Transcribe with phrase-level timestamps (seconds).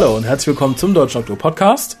[0.00, 1.98] Hallo und herzlich willkommen zum Deutschen Okto Podcast.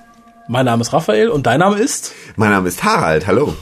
[0.48, 2.14] Mein Name ist Raphael und dein Name ist?
[2.36, 3.52] Mein Name ist Harald, hallo.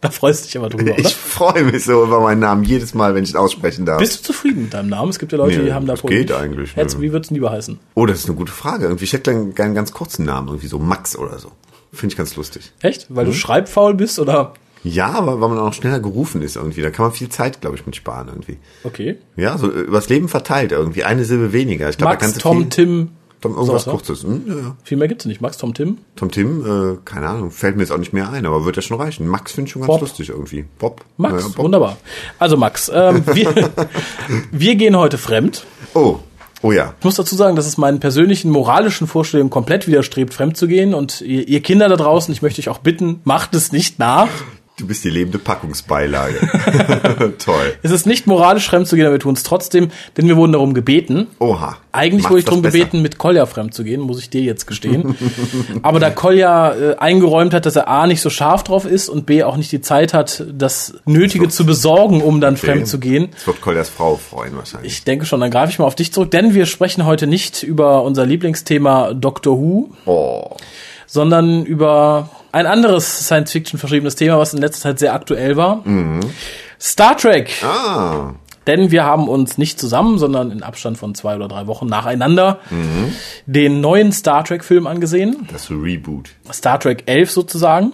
[0.00, 1.00] Da freust du dich aber drüber, oder?
[1.00, 3.98] Ich freue mich so über meinen Namen jedes Mal, wenn ich ihn aussprechen darf.
[3.98, 5.10] Bist du zufrieden mit deinem Namen?
[5.10, 7.02] Es gibt ja Leute, Nee, die haben da das geht eigentlich, Jetzt, nö.
[7.02, 7.80] wie würdest du lieber heißen?
[7.94, 8.84] Oh, das ist eine gute Frage.
[8.84, 11.50] Irgendwie, ich hätte gerne einen ganz kurzen Namen, irgendwie so Max oder so.
[11.92, 12.70] Finde ich ganz lustig.
[12.80, 13.06] Echt?
[13.08, 13.30] Weil Mhm.
[13.30, 14.54] du schreibfaul bist oder?
[14.84, 16.82] Ja, aber weil man auch schneller gerufen ist irgendwie.
[16.82, 18.58] Da kann man viel Zeit, glaube ich, mit sparen irgendwie.
[18.84, 19.18] Okay.
[19.34, 21.02] Ja, so äh, übers Leben verteilt irgendwie.
[21.02, 21.90] Eine Silbe weniger.
[21.90, 23.08] Ich glaube, da Max, Tom, viel, Tim.
[23.40, 24.22] Tom, irgendwas sowas, Kurzes.
[24.24, 24.76] Hm, ja, ja.
[24.82, 25.40] Viel mehr gibt's nicht.
[25.40, 25.98] Max, Tom, Tim.
[26.16, 28.82] Tom Tim, äh, keine Ahnung, fällt mir jetzt auch nicht mehr ein, aber wird ja
[28.82, 29.28] schon reichen.
[29.28, 30.00] Max finde ich schon ganz Bob.
[30.00, 30.64] lustig irgendwie.
[30.78, 31.04] Bob.
[31.16, 31.58] Max, Ja, Bob.
[31.58, 31.96] wunderbar.
[32.38, 33.70] Also Max, ähm, wir,
[34.50, 35.64] wir gehen heute fremd.
[35.94, 36.16] Oh,
[36.62, 36.94] oh ja.
[36.98, 40.92] Ich muss dazu sagen, dass es meinen persönlichen moralischen Vorstellungen komplett widerstrebt, fremd zu gehen.
[40.94, 44.28] Und ihr, ihr Kinder da draußen, ich möchte euch auch bitten, macht es nicht nach.
[44.78, 46.38] Du bist die lebende Packungsbeilage.
[47.38, 47.74] Toll.
[47.82, 50.52] Es ist nicht moralisch fremd zu gehen, aber wir tun es trotzdem, denn wir wurden
[50.52, 51.26] darum gebeten.
[51.40, 51.78] Oha.
[51.90, 52.78] Eigentlich wurde ich das darum besser.
[52.78, 55.16] gebeten, mit Kolja fremd zu gehen, muss ich dir jetzt gestehen.
[55.82, 59.26] Aber da Kolja äh, eingeräumt hat, dass er A nicht so scharf drauf ist und
[59.26, 63.30] B auch nicht die Zeit hat, das Nötige zu besorgen, um dann fremd zu gehen.
[63.32, 64.92] Das wird Koljas Frau freuen wahrscheinlich.
[64.92, 67.64] Ich denke schon, dann greife ich mal auf dich zurück, denn wir sprechen heute nicht
[67.64, 70.56] über unser Lieblingsthema Doctor Who, oh.
[71.08, 75.82] Sondern über ein anderes Science-Fiction verschriebenes Thema, was in letzter Zeit sehr aktuell war.
[76.80, 77.50] Star Trek.
[77.64, 78.34] Ah.
[78.68, 82.60] Denn wir haben uns nicht zusammen, sondern in Abstand von zwei oder drei Wochen nacheinander
[83.46, 85.48] den neuen Star Trek-Film angesehen.
[85.50, 86.30] Das Reboot.
[86.52, 87.92] Star Trek 11 sozusagen.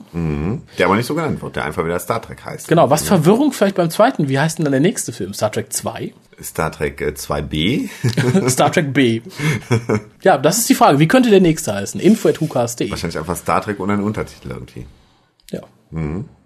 [0.77, 2.69] Der aber nicht so genannt wird, der einfach wieder Star Trek heißt.
[2.69, 4.28] Genau, was Verwirrung vielleicht beim zweiten.
[4.28, 5.33] Wie heißt denn dann der nächste Film?
[5.33, 6.12] Star Trek 2?
[6.42, 8.48] Star Trek äh, 2b.
[8.50, 9.20] Star Trek B.
[10.22, 10.98] Ja, das ist die Frage.
[10.98, 12.00] Wie könnte der nächste heißen?
[12.00, 12.91] Info.hukas.de.
[12.91, 14.86] Wahrscheinlich einfach Star Trek und ein Untertitel irgendwie.
[15.52, 15.61] Ja.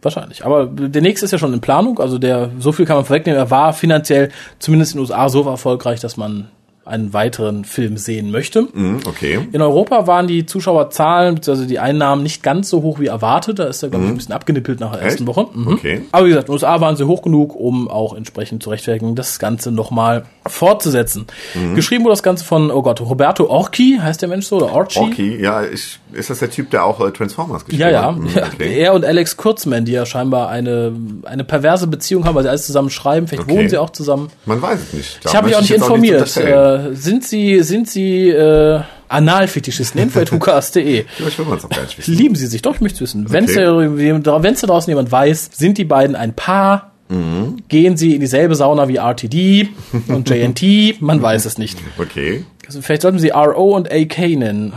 [0.01, 0.45] Wahrscheinlich.
[0.45, 1.99] Aber der nächste ist ja schon in Planung.
[1.99, 3.39] Also der, so viel kann man vorwegnehmen.
[3.39, 6.49] Er war finanziell zumindest in den USA so erfolgreich, dass man
[6.89, 8.69] einen weiteren Film sehen möchte.
[8.73, 9.41] Mhm, okay.
[9.53, 11.67] In Europa waren die Zuschauerzahlen bzw.
[11.67, 13.59] die Einnahmen nicht ganz so hoch wie erwartet.
[13.59, 15.29] Da ist er, glaube ich, ein bisschen abgenippelt nach der ersten Mhm.
[15.29, 15.37] Echt?
[15.37, 15.47] Woche.
[15.55, 15.69] Mhm.
[15.69, 16.03] Okay.
[16.13, 19.15] Aber wie gesagt, in den USA waren sie hoch genug, um auch entsprechend zu rechtfertigen,
[19.15, 21.27] das Ganze nochmal fortzusetzen.
[21.55, 21.75] Mhm.
[21.75, 24.99] Geschrieben wurde das Ganze von, oh Gott, Roberto Orchi, heißt der Mensch so, oder Orchi?
[25.01, 28.03] Okay, ja, ich, ist das der Typ, der auch äh, Transformers gespielt Ja, ja.
[28.07, 28.17] hat?
[28.19, 28.47] Mhm, ja.
[28.55, 28.79] Okay.
[28.79, 30.93] Er und Alex Kurzman, die ja scheinbar eine,
[31.25, 33.27] eine perverse Beziehung haben, weil sie alles zusammen schreiben.
[33.29, 33.57] Vielleicht Okay.
[33.57, 34.31] wohnen sie auch zusammen.
[34.47, 35.21] Man weiß es nicht.
[35.25, 36.15] Da Ich habe mich auch nicht informiert.
[36.15, 36.49] unterstellen.
[36.87, 40.01] Äh, sind sie, sind sie äh, Analfetischisten?
[40.01, 41.05] Info.hukas.de.
[41.09, 42.15] Vielleicht will es auch gar nicht wissen.
[42.15, 42.63] Lieben sie sich?
[42.63, 43.31] Doch, ich möchte es wissen.
[43.31, 44.21] Wenn es Okay.
[44.23, 46.93] da, wenn's da draußen jemand weiß, sind die beiden ein Paar?
[47.09, 47.63] Mhm.
[47.69, 49.69] Gehen sie in dieselbe Sauna wie RTD
[50.09, 51.01] und JNT?
[51.01, 51.79] Man weiß es nicht.
[51.99, 52.45] Okay.
[52.67, 54.75] Also vielleicht sollten sie RO und AK nennen.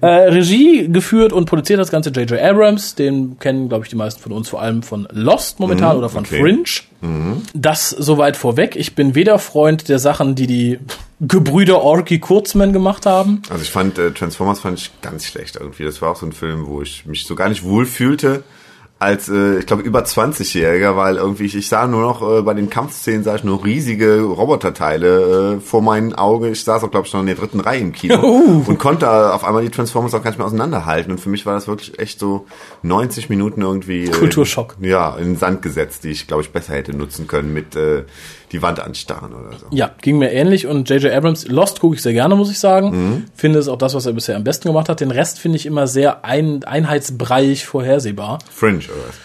[0.00, 2.40] Äh, Regie geführt und produziert das Ganze J.J.
[2.40, 2.94] Abrams.
[2.94, 6.24] Den kennen, glaube ich, die meisten von uns vor allem von Lost momentan oder von
[6.24, 6.40] okay.
[6.40, 6.64] Fringe.
[7.52, 8.76] Das soweit vorweg.
[8.76, 10.78] Ich bin weder Freund der Sachen, die die
[11.20, 13.42] Gebrüder Orky Kurzman gemacht haben.
[13.50, 15.84] Also ich fand äh, Transformers fand ich ganz schlecht irgendwie.
[15.84, 18.42] Das war auch so ein Film, wo ich mich so gar nicht wohl fühlte
[18.98, 22.54] als äh, ich glaube über 20-Jähriger, weil irgendwie ich, ich sah nur noch äh, bei
[22.54, 26.50] den Kampfszenen sah ich nur riesige Roboterteile äh, vor meinem Auge.
[26.50, 28.20] Ich saß auch glaube ich noch in der dritten Reihe im Kino
[28.66, 31.54] und konnte auf einmal die Transformers auch gar nicht mehr auseinanderhalten und für mich war
[31.54, 32.46] das wirklich echt so
[32.82, 34.76] 90 Minuten irgendwie äh, Kulturschock.
[34.80, 38.04] Ja, in den Sand gesetzt, die ich glaube ich besser hätte nutzen können mit äh,
[38.54, 39.66] die Wand anstarren oder so.
[39.70, 41.12] Ja, ging mir ähnlich und J.J.
[41.12, 42.90] Abrams, Lost gucke ich sehr gerne, muss ich sagen.
[42.90, 43.24] Mhm.
[43.34, 45.00] Finde es auch das, was er bisher am besten gemacht hat.
[45.00, 48.38] Den Rest finde ich immer sehr ein, einheitsbreich vorhersehbar.
[48.50, 49.16] Fringe oder was?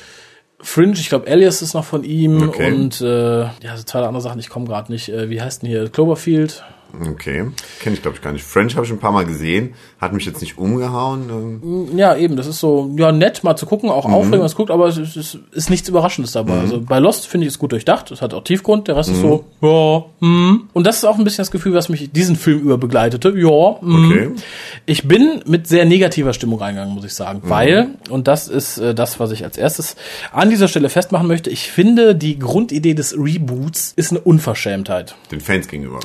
[0.68, 2.72] Fringe, ich glaube, Alias ist noch von ihm Okay.
[2.74, 5.08] und äh, ja, so zwei andere Sachen, ich komme gerade nicht.
[5.10, 5.88] Äh, wie heißt denn hier?
[5.90, 6.64] Cloverfield?
[7.12, 7.46] Okay,
[7.82, 8.44] kenne ich glaube ich gar nicht.
[8.44, 11.62] French habe ich ein paar Mal gesehen, hat mich jetzt nicht umgehauen.
[11.62, 11.98] ähm.
[11.98, 13.96] Ja, eben, das ist so, ja, nett mal zu gucken, Mhm.
[13.96, 16.60] auch aufregend, wenn man es guckt, aber es ist, ist, nichts Überraschendes dabei.
[16.60, 19.22] Also bei Lost finde ich es gut durchdacht, es hat auch Tiefgrund, der Rest ist
[19.22, 19.68] so, Mhm.
[19.68, 20.70] ja, hm.
[20.74, 23.80] Und das ist auch ein bisschen das Gefühl, was mich diesen Film über begleitete, ja,
[23.81, 24.06] hm.
[24.12, 24.31] Okay.
[24.86, 27.50] Ich bin mit sehr negativer Stimmung reingegangen, muss ich sagen, Mhm.
[27.50, 29.96] weil, und das ist äh, das, was ich als erstes
[30.31, 35.16] an dieser Stelle festmachen möchte, ich finde, die Grundidee des Reboots ist eine Unverschämtheit.
[35.31, 36.00] Den Fans gegenüber.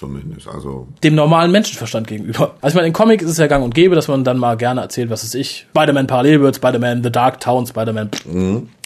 [0.00, 0.48] Zumindest.
[0.48, 0.88] Also.
[1.04, 2.54] dem normalen Menschenverstand gegenüber.
[2.62, 4.56] Also ich meine, in Comic ist es ja gang und gäbe, dass man dann mal
[4.56, 5.66] gerne erzählt, was ist ich.
[5.76, 8.08] Spider-Man Parallelwelt, Spider-Man The Dark Town, Spider-Man.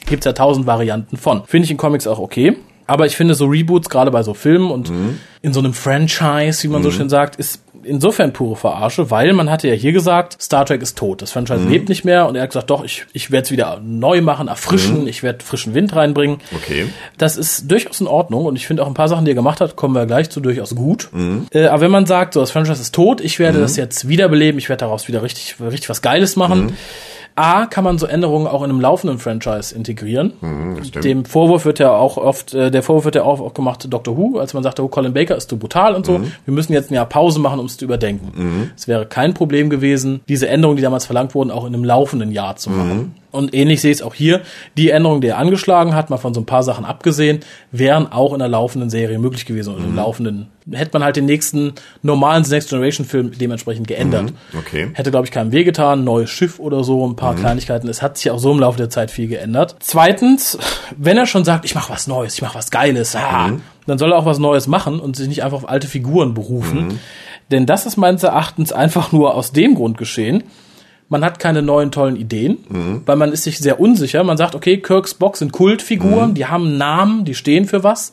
[0.07, 1.45] Gibt's ja tausend Varianten von.
[1.47, 2.57] Finde ich in Comics auch okay.
[2.89, 4.93] Aber ich finde so Reboots, gerade bei so Filmen und
[5.41, 9.51] in so einem Franchise, wie man so schön sagt, ist insofern pure Verarsche, weil man
[9.51, 11.23] hatte ja hier gesagt, Star Trek ist tot.
[11.23, 13.81] Das Franchise lebt nicht mehr und er hat gesagt, doch, ich, ich werde es wieder
[13.85, 16.39] neu machen, erfrischen, ich werde frischen Wind reinbringen.
[16.55, 16.87] Okay.
[17.19, 19.61] Das ist durchaus in Ordnung und ich finde auch ein paar Sachen, die er gemacht
[19.61, 21.09] hat, kommen wir gleich zu, durchaus gut.
[21.53, 24.59] Äh, aber wenn man sagt, so das Franchise ist tot, ich werde das jetzt wiederbeleben,
[24.59, 26.77] ich werde daraus wieder richtig, richtig was Geiles machen,
[27.37, 30.35] A, kann man so Änderungen auch in einem laufenden Franchise integrieren.
[30.41, 31.01] Mhm.
[31.03, 34.17] Dem Vorwurf wird ja auch oft, äh, der Vorwurf wird ja auch, auch gemacht, Dr.
[34.17, 36.19] Who, als man sagte, oh, Colin Baker ist zu brutal und so.
[36.19, 36.33] Mhm.
[36.45, 38.71] Wir müssen jetzt ein Jahr Pause machen, um es zu überdenken.
[38.77, 42.31] Es wäre kein Problem gewesen, diese Änderungen, die damals verlangt wurden, auch in einem laufenden
[42.31, 43.15] Jahr zu machen.
[43.35, 44.41] Und ähnlich sehe ich es auch hier.
[44.77, 47.41] Die Änderungen, die er angeschlagen hat, mal von so ein paar Sachen abgesehen,
[47.73, 49.75] wären auch in der laufenden Serie möglich gewesen.
[49.75, 54.33] Und im laufenden hätte man halt den nächsten normalen Next Generation Film dementsprechend geändert.
[54.57, 54.91] Okay.
[54.95, 56.05] Hätte, glaube ich, keinem wehgetan.
[56.05, 57.89] Neues Schiff oder so, ein paar Kleinigkeiten.
[57.89, 59.77] Es hat sich auch so im Laufe der Zeit viel geändert.
[59.81, 60.59] Zweitens,
[60.97, 63.53] wenn er schon sagt, ich mache was Neues, ich mache was Geiles, ah,
[63.87, 67.01] dann soll er auch was Neues machen und sich nicht einfach auf alte Figuren berufen.
[67.51, 70.45] Denn das ist meines Erachtens einfach nur aus dem Grund geschehen,
[71.09, 72.59] man hat keine neuen tollen Ideen,
[73.07, 74.25] weil man ist sich sehr unsicher.
[74.25, 78.13] Man sagt, okay, Kirks Box sind Kultfiguren, die haben Namen, die stehen für was.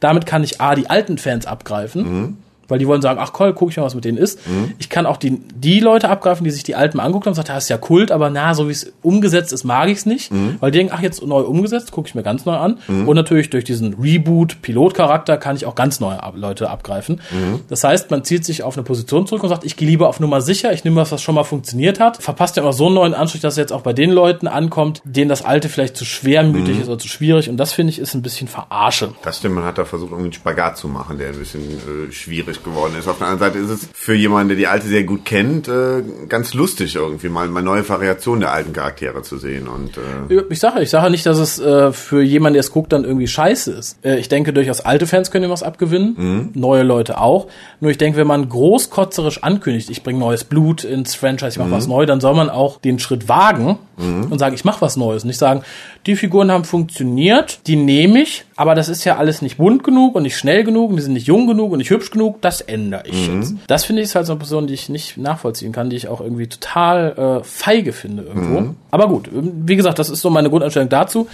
[0.00, 2.36] Damit kann ich A, die alten Fans abgreifen.
[2.72, 4.40] Weil die wollen sagen, ach cool, guck ich mal, was mit denen ist.
[4.78, 7.36] Ich kann auch die, die Leute abgreifen, die sich die alten mal angeguckt haben und
[7.36, 10.06] sagen, das ist ja Kult, aber na, so wie es umgesetzt ist, mag ich es
[10.06, 10.32] nicht.
[10.60, 12.78] Weil die denken, ach, jetzt neu umgesetzt, gucke ich mir ganz neu an.
[12.88, 17.20] Und natürlich durch diesen Reboot, Pilotcharakter kann ich auch ganz neue Leute abgreifen.
[17.68, 20.18] Das heißt, man zieht sich auf eine Position zurück und sagt, ich gehe lieber auf
[20.18, 22.22] Nummer sicher, ich nehme was, was schon mal funktioniert hat.
[22.22, 25.02] Verpasst ja immer so einen neuen Anstrich, dass es jetzt auch bei den Leuten ankommt,
[25.04, 27.48] denen das alte vielleicht zu schwermütig ist oder zu schwierig.
[27.50, 29.10] Und das finde ich ist ein bisschen Verarsche.
[29.22, 32.12] Das stimmt, man hat da versucht, irgendwie einen Spagat zu machen, der ein bisschen äh,
[32.12, 33.08] schwierig geworden ist.
[33.08, 36.02] Auf der anderen Seite ist es für jemanden, der die alte sehr gut kennt, äh,
[36.28, 39.68] ganz lustig irgendwie mal, mal neue Variationen der alten Charaktere zu sehen.
[39.68, 42.92] Und äh, Ich sage, ich sage nicht, dass es äh, für jemanden, der es guckt,
[42.92, 43.98] dann irgendwie scheiße ist.
[44.04, 47.46] Äh, ich denke, durchaus alte Fans können ihm was abgewinnen, neue Leute auch.
[47.80, 51.70] Nur ich denke, wenn man großkotzerisch ankündigt, ich bringe neues Blut ins Franchise, ich mache
[51.70, 55.24] was neu, dann soll man auch den Schritt wagen und sagen, ich mache was Neues.
[55.24, 55.62] Nicht sagen,
[56.06, 60.14] die Figuren haben funktioniert, die nehme ich, aber das ist ja alles nicht bunt genug
[60.14, 62.51] und nicht schnell genug und die sind nicht jung genug und nicht hübsch genug, das
[62.60, 63.54] ändere ich jetzt.
[63.66, 66.08] Das finde ich ist halt so eine Person, die ich nicht nachvollziehen kann, die ich
[66.08, 68.74] auch irgendwie total äh, feige finde irgendwo.
[68.90, 71.26] Aber gut, wie gesagt, das ist so meine Grundeinstellung dazu.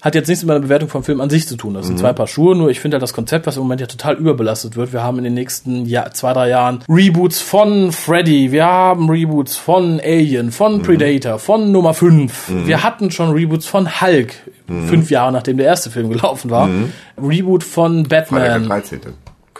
[0.00, 1.74] Hat jetzt nichts mit meiner Bewertung vom Film an sich zu tun.
[1.74, 3.86] Das sind zwei Paar Schuhe, nur ich finde halt das Konzept, was im Moment ja
[3.86, 4.92] total überbelastet wird.
[4.92, 9.54] Wir haben in den nächsten Jahr, zwei, drei Jahren Reboots von Freddy, wir haben Reboots
[9.54, 12.66] von Alien, von Predator, von Nummer 5.
[12.66, 14.34] Wir hatten schon Reboots von Hulk,
[14.66, 16.68] fünf Jahre nachdem der erste Film gelaufen war.
[17.16, 18.68] Reboot von Freitag der Batman.
[18.68, 19.00] 13.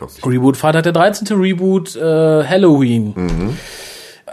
[0.02, 0.26] Kostet.
[0.26, 1.36] Reboot Freitag der 13.
[1.38, 2.00] Reboot äh,
[2.44, 3.14] Halloween.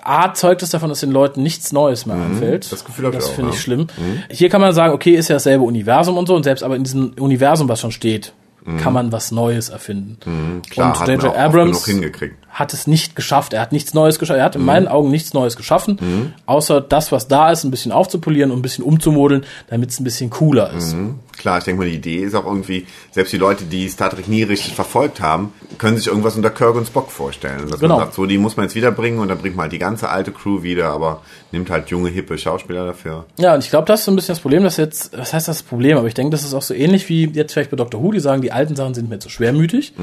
[0.02, 2.72] A zeugt es davon, dass den Leuten nichts Neues mehr einfällt.
[2.72, 3.62] Das Gefühl hab ich Das auch, finde ich ja.
[3.62, 3.88] schlimm.
[4.32, 6.84] Hier kann man sagen, okay, ist ja dasselbe Universum und so, und selbst aber in
[6.84, 8.34] diesem Universum, was schon steht,
[8.82, 10.62] kann man was Neues erfinden.
[10.70, 11.36] Klar, und hat J.J.
[11.36, 12.36] Abrams genug hingekriegt.
[12.60, 13.54] Hat es nicht geschafft.
[13.54, 14.38] Er hat nichts Neues geschafft.
[14.38, 17.92] Er hat in meinen Augen nichts Neues geschaffen, außer das, was da ist, ein bisschen
[17.92, 20.96] aufzupolieren und ein bisschen umzumodeln, damit es ein bisschen cooler ist.
[21.38, 24.28] Klar, ich denke mal, die Idee ist auch irgendwie, selbst die Leute, die Star Trek
[24.28, 27.70] nie richtig verfolgt haben, können sich irgendwas unter Kirk und Spock vorstellen.
[27.70, 27.96] Dass Genau.
[27.96, 30.10] man sagt, so, die muss man jetzt wiederbringen und dann bringt man halt die ganze
[30.10, 31.22] alte Crew wieder, aber
[31.54, 33.26] nimmt halt junge, hippe Schauspieler dafür.
[33.38, 35.48] Ja, und ich glaube, das ist so ein bisschen das Problem, dass jetzt, was heißt
[35.48, 35.98] das Problem?
[35.98, 38.04] Aber ich denke, das ist auch so ähnlich wie jetzt vielleicht bei Dr.
[38.04, 39.94] Who, die sagen, die alten Sachen sind mir zu schwermütig.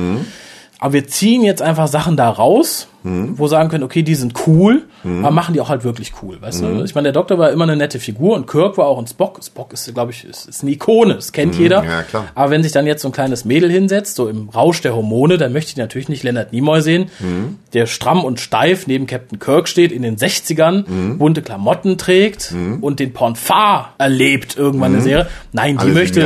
[0.78, 4.82] Aber wir ziehen jetzt einfach Sachen da raus, wo sagen können, okay, die sind cool,
[5.05, 6.82] aber machen die auch halt wirklich cool, weißt du?
[6.82, 9.38] Ich meine, der Doktor war immer eine nette Figur und Kirk war auch ein Spock.
[9.44, 11.84] Spock ist, glaube ich, ist, ist eine Ikone, das kennt jeder.
[11.84, 12.25] ja, klar.
[12.34, 15.38] Aber wenn sich dann jetzt so ein kleines Mädel hinsetzt, so im Rausch der Hormone,
[15.38, 17.08] dann möchte ich natürlich nicht Leonard Nimoy sehen,
[17.75, 22.98] der stramm und steif neben Captain Kirk steht, in den 60ern, bunte Klamotten trägt und
[22.98, 25.27] den Ponfar erlebt irgendwann in der Serie.
[25.53, 26.20] Nein, die Alle möchte.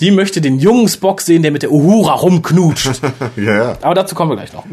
[0.00, 3.00] Die möchte den jungen Spock sehen, der mit der Uhura rumknutscht.
[3.36, 3.78] Ja, ja.
[3.82, 4.64] Aber dazu kommen wir gleich noch.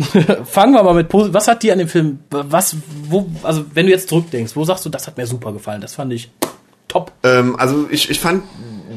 [0.46, 2.76] Fangen wir mal mit Was hat dir an dem Film, was,
[3.10, 5.96] wo, also wenn du jetzt zurückdenkst, wo sagst du, das hat mir super gefallen, das
[5.96, 6.32] fand ich
[6.88, 7.12] top.
[7.24, 8.44] Ähm, also ich, ich fand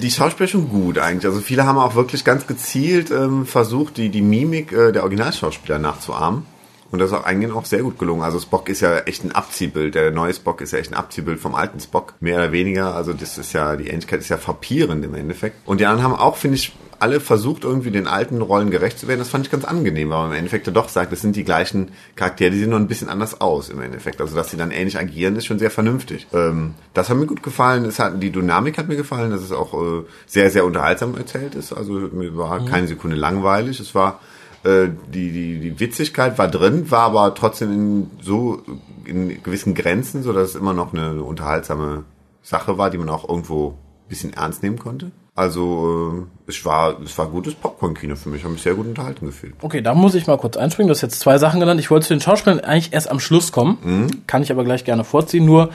[0.00, 1.26] die Schauspieler schon gut eigentlich.
[1.26, 5.78] Also viele haben auch wirklich ganz gezielt ähm, versucht, die, die Mimik äh, der Originalschauspieler
[5.78, 6.45] nachzuahmen.
[6.90, 8.23] Und das ist auch eigentlich auch sehr gut gelungen.
[8.23, 9.95] Also Spock ist ja echt ein Abziehbild.
[9.95, 12.14] Der neue Spock ist ja echt ein Abziehbild vom alten Spock.
[12.21, 12.95] Mehr oder weniger.
[12.95, 15.57] Also das ist ja, die Ähnlichkeit ist ja frappierend im Endeffekt.
[15.66, 19.09] Und die anderen haben auch, finde ich, alle versucht, irgendwie den alten Rollen gerecht zu
[19.09, 19.19] werden.
[19.19, 21.45] Das fand ich ganz angenehm, weil man im Endeffekt ja doch sagt, das sind die
[21.45, 24.21] gleichen Charaktere, die sehen nur ein bisschen anders aus im Endeffekt.
[24.21, 26.26] Also, dass sie dann ähnlich agieren, ist schon sehr vernünftig.
[26.33, 27.85] Ähm, das hat mir gut gefallen.
[27.85, 31.55] Es hat, die Dynamik hat mir gefallen, dass es auch äh, sehr, sehr unterhaltsam erzählt
[31.55, 31.73] ist.
[31.73, 33.81] Also, mir war keine Sekunde langweilig.
[33.81, 34.21] Es war,
[34.67, 38.63] äh, die, die, die Witzigkeit war drin, war aber trotzdem in so,
[39.05, 42.05] in gewissen Grenzen, so dass es immer noch eine, eine unterhaltsame
[42.43, 45.11] Sache war, die man auch irgendwo ein bisschen ernst nehmen konnte.
[45.35, 49.27] Also äh, es war es war gutes Popcorn-Kino für mich, habe mich sehr gut unterhalten
[49.27, 49.55] gefühlt.
[49.61, 50.89] Okay, da muss ich mal kurz einspringen.
[50.89, 51.79] Du hast jetzt zwei Sachen genannt.
[51.79, 54.23] Ich wollte zu den Schauspielern eigentlich erst am Schluss kommen.
[54.27, 55.45] Kann ich aber gleich gerne vorziehen.
[55.45, 55.71] Nur,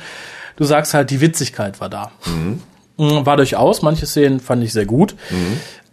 [0.55, 2.11] du sagst halt, die Witzigkeit war da.
[2.25, 3.83] Mhm, War durchaus.
[3.83, 5.15] Manche Szenen fand ich sehr gut.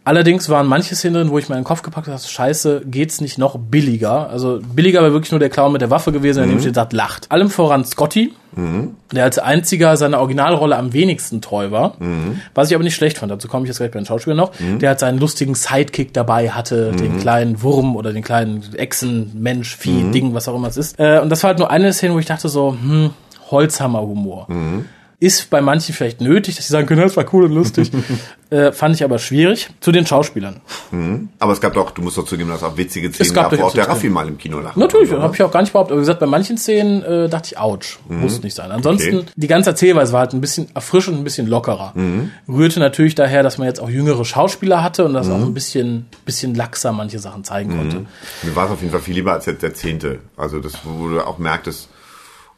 [0.08, 3.58] Allerdings waren manche Szenen drin, wo ich meinen Kopf gepackt habe, scheiße, geht's nicht noch
[3.58, 4.30] billiger?
[4.30, 6.60] Also billiger wäre wirklich nur der Clown mit der Waffe gewesen, der mhm.
[6.60, 7.30] steht sagt, lacht.
[7.30, 8.94] Allem voran Scotty, mhm.
[9.12, 11.96] der als einziger seiner Originalrolle am wenigsten treu war.
[11.98, 12.40] Mhm.
[12.54, 14.58] Was ich aber nicht schlecht fand, dazu komme ich jetzt gleich bei den Schauspielern noch.
[14.58, 14.78] Mhm.
[14.78, 17.20] Der hat seinen lustigen Sidekick dabei, hatte den mhm.
[17.20, 20.12] kleinen Wurm oder den kleinen Echsen, Mensch, Vieh, mhm.
[20.12, 20.98] Ding, was auch immer es ist.
[20.98, 23.10] Äh, und das war halt nur eine Szene, wo ich dachte so, hm,
[23.50, 24.46] Holzhammer-Humor.
[24.48, 24.86] Mhm.
[25.20, 27.90] Ist bei manchen vielleicht nötig, dass sie sagen können, das war cool und lustig.
[28.50, 29.68] äh, fand ich aber schwierig.
[29.80, 30.60] Zu den Schauspielern.
[30.92, 31.28] Mhm.
[31.40, 33.64] Aber es gab doch, du musst doch zugeben, dass auch witzige Szenen es gab, wo
[33.64, 34.76] auch der Raffi mal im Kino lacht.
[34.76, 35.92] Natürlich, habe ich auch gar nicht behauptet.
[35.92, 38.20] Aber wie gesagt, bei manchen Szenen äh, dachte ich, ouch, mhm.
[38.20, 38.70] muss nicht sein.
[38.70, 39.26] Ansonsten, okay.
[39.34, 41.94] die ganze Erzählweise war halt ein bisschen erfrischend, ein bisschen lockerer.
[41.96, 42.30] Mhm.
[42.48, 46.06] Rührte natürlich daher, dass man jetzt auch jüngere Schauspieler hatte und dass auch ein bisschen,
[46.24, 47.96] bisschen laxer manche Sachen zeigen konnte.
[47.98, 48.06] Mhm.
[48.44, 50.20] Mir war es auf jeden Fall viel lieber als jetzt der Zehnte.
[50.36, 51.88] Also das, wo du auch merktest,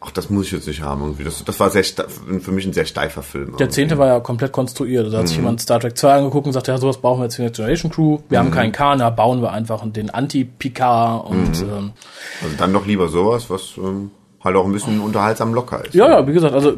[0.01, 1.25] ach, das muss ich jetzt nicht haben irgendwie.
[1.25, 3.57] Das, das war sehr für mich ein sehr steifer Film.
[3.59, 5.13] Der zehnte war ja komplett konstruiert.
[5.13, 5.45] Da hat sich mhm.
[5.45, 7.57] jemand Star Trek 2 angeguckt und sagte, ja, sowas brauchen wir jetzt für die Next
[7.57, 8.19] Generation Crew.
[8.29, 8.47] Wir mhm.
[8.47, 11.71] haben keinen Kana, bauen wir einfach den Anti-Picard und mhm.
[11.71, 11.93] ähm,
[12.43, 14.11] Also dann doch lieber sowas, was ähm,
[14.43, 15.95] halt auch ein bisschen unterhaltsam locker ist.
[15.95, 16.75] Ja, ja, wie gesagt, also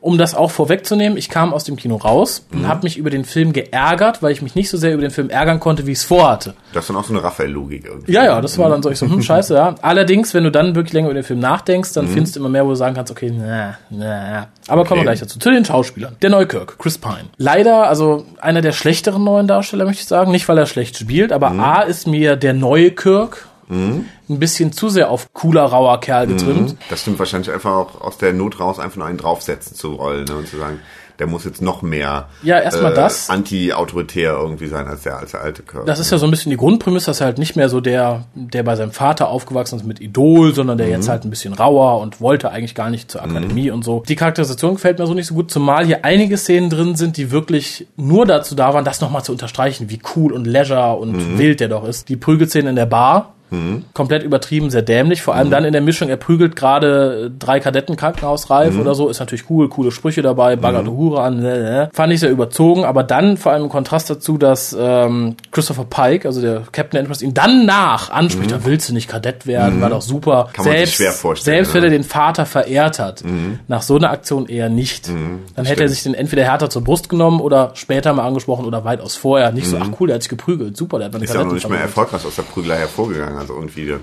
[0.00, 2.68] um das auch vorwegzunehmen, ich kam aus dem Kino raus und mhm.
[2.68, 5.30] habe mich über den Film geärgert, weil ich mich nicht so sehr über den Film
[5.30, 6.54] ärgern konnte, wie ich es vorhatte.
[6.72, 8.12] Das ist dann auch so eine Raphael-Logik irgendwie.
[8.12, 9.74] Ja, ja, das war dann so, ich so, hm, scheiße, ja.
[9.82, 12.10] Allerdings, wenn du dann wirklich länger über den Film nachdenkst, dann mhm.
[12.10, 14.48] findest du immer mehr, wo du sagen kannst, okay, na, na.
[14.68, 14.88] Aber okay.
[14.88, 15.38] kommen wir gleich dazu.
[15.38, 16.16] Zu den Schauspielern.
[16.22, 17.30] Der Neukirk, Chris Pine.
[17.36, 20.30] Leider, also einer der schlechteren neuen Darsteller, möchte ich sagen.
[20.30, 21.60] Nicht, weil er schlecht spielt, aber mhm.
[21.60, 24.06] A ist mir der neue Kirk Mhm.
[24.28, 26.72] Ein bisschen zu sehr auf cooler, rauer Kerl getrimmt.
[26.72, 26.78] Mhm.
[26.90, 30.24] Das stimmt wahrscheinlich einfach auch aus der Not raus, einfach nur einen draufsetzen zu wollen
[30.24, 30.80] ne, und zu sagen,
[31.18, 33.28] der muss jetzt noch mehr ja, erstmal äh, das.
[33.28, 35.86] anti-autoritär irgendwie sein als der, als der alte Körper.
[35.86, 38.24] Das ist ja so ein bisschen die Grundprämisse, dass er halt nicht mehr so der,
[38.34, 40.92] der bei seinem Vater aufgewachsen ist mit Idol, sondern der mhm.
[40.92, 43.74] jetzt halt ein bisschen rauer und wollte eigentlich gar nicht zur Akademie mhm.
[43.74, 44.02] und so.
[44.08, 47.30] Die Charakterisation gefällt mir so nicht so gut, zumal hier einige Szenen drin sind, die
[47.30, 51.38] wirklich nur dazu da waren, das nochmal zu unterstreichen, wie cool und leisure und mhm.
[51.38, 52.08] wild der doch ist.
[52.08, 53.84] Die Prügelszenen in der Bar, Mhm.
[53.94, 55.22] Komplett übertrieben, sehr dämlich.
[55.22, 55.52] Vor allem mhm.
[55.52, 58.80] dann in der Mischung, er prügelt gerade drei Kadetten krankenhausreif mhm.
[58.80, 59.08] oder so.
[59.08, 60.96] Ist natürlich cool, coole Sprüche dabei, baggert mhm.
[60.96, 61.44] Hure an.
[61.44, 61.88] Äh, äh.
[61.92, 62.84] Fand ich sehr überzogen.
[62.84, 67.24] Aber dann vor allem im Kontrast dazu, dass ähm, Christopher Pike, also der Captain Enterprise,
[67.24, 68.54] ihn dann nach anspricht, mhm.
[68.54, 69.82] da willst du nicht Kadett werden, mhm.
[69.82, 70.50] war doch super.
[70.52, 71.56] Kann man selbst, sich schwer vorstellen.
[71.56, 73.24] Selbst wenn er den Vater verehrt hat.
[73.24, 73.60] Mhm.
[73.68, 75.08] Nach so einer Aktion eher nicht.
[75.54, 78.84] Dann hätte er sich den entweder härter zur Brust genommen oder später mal angesprochen oder
[78.84, 79.52] weitaus vorher.
[79.52, 81.52] Nicht so, ach cool, der hat sich geprügelt, super, der hat eine Ist ja noch
[81.52, 83.37] nicht mehr erfolgreich aus der Prügelei hervorgegangen.
[83.38, 83.94] Also irgendwie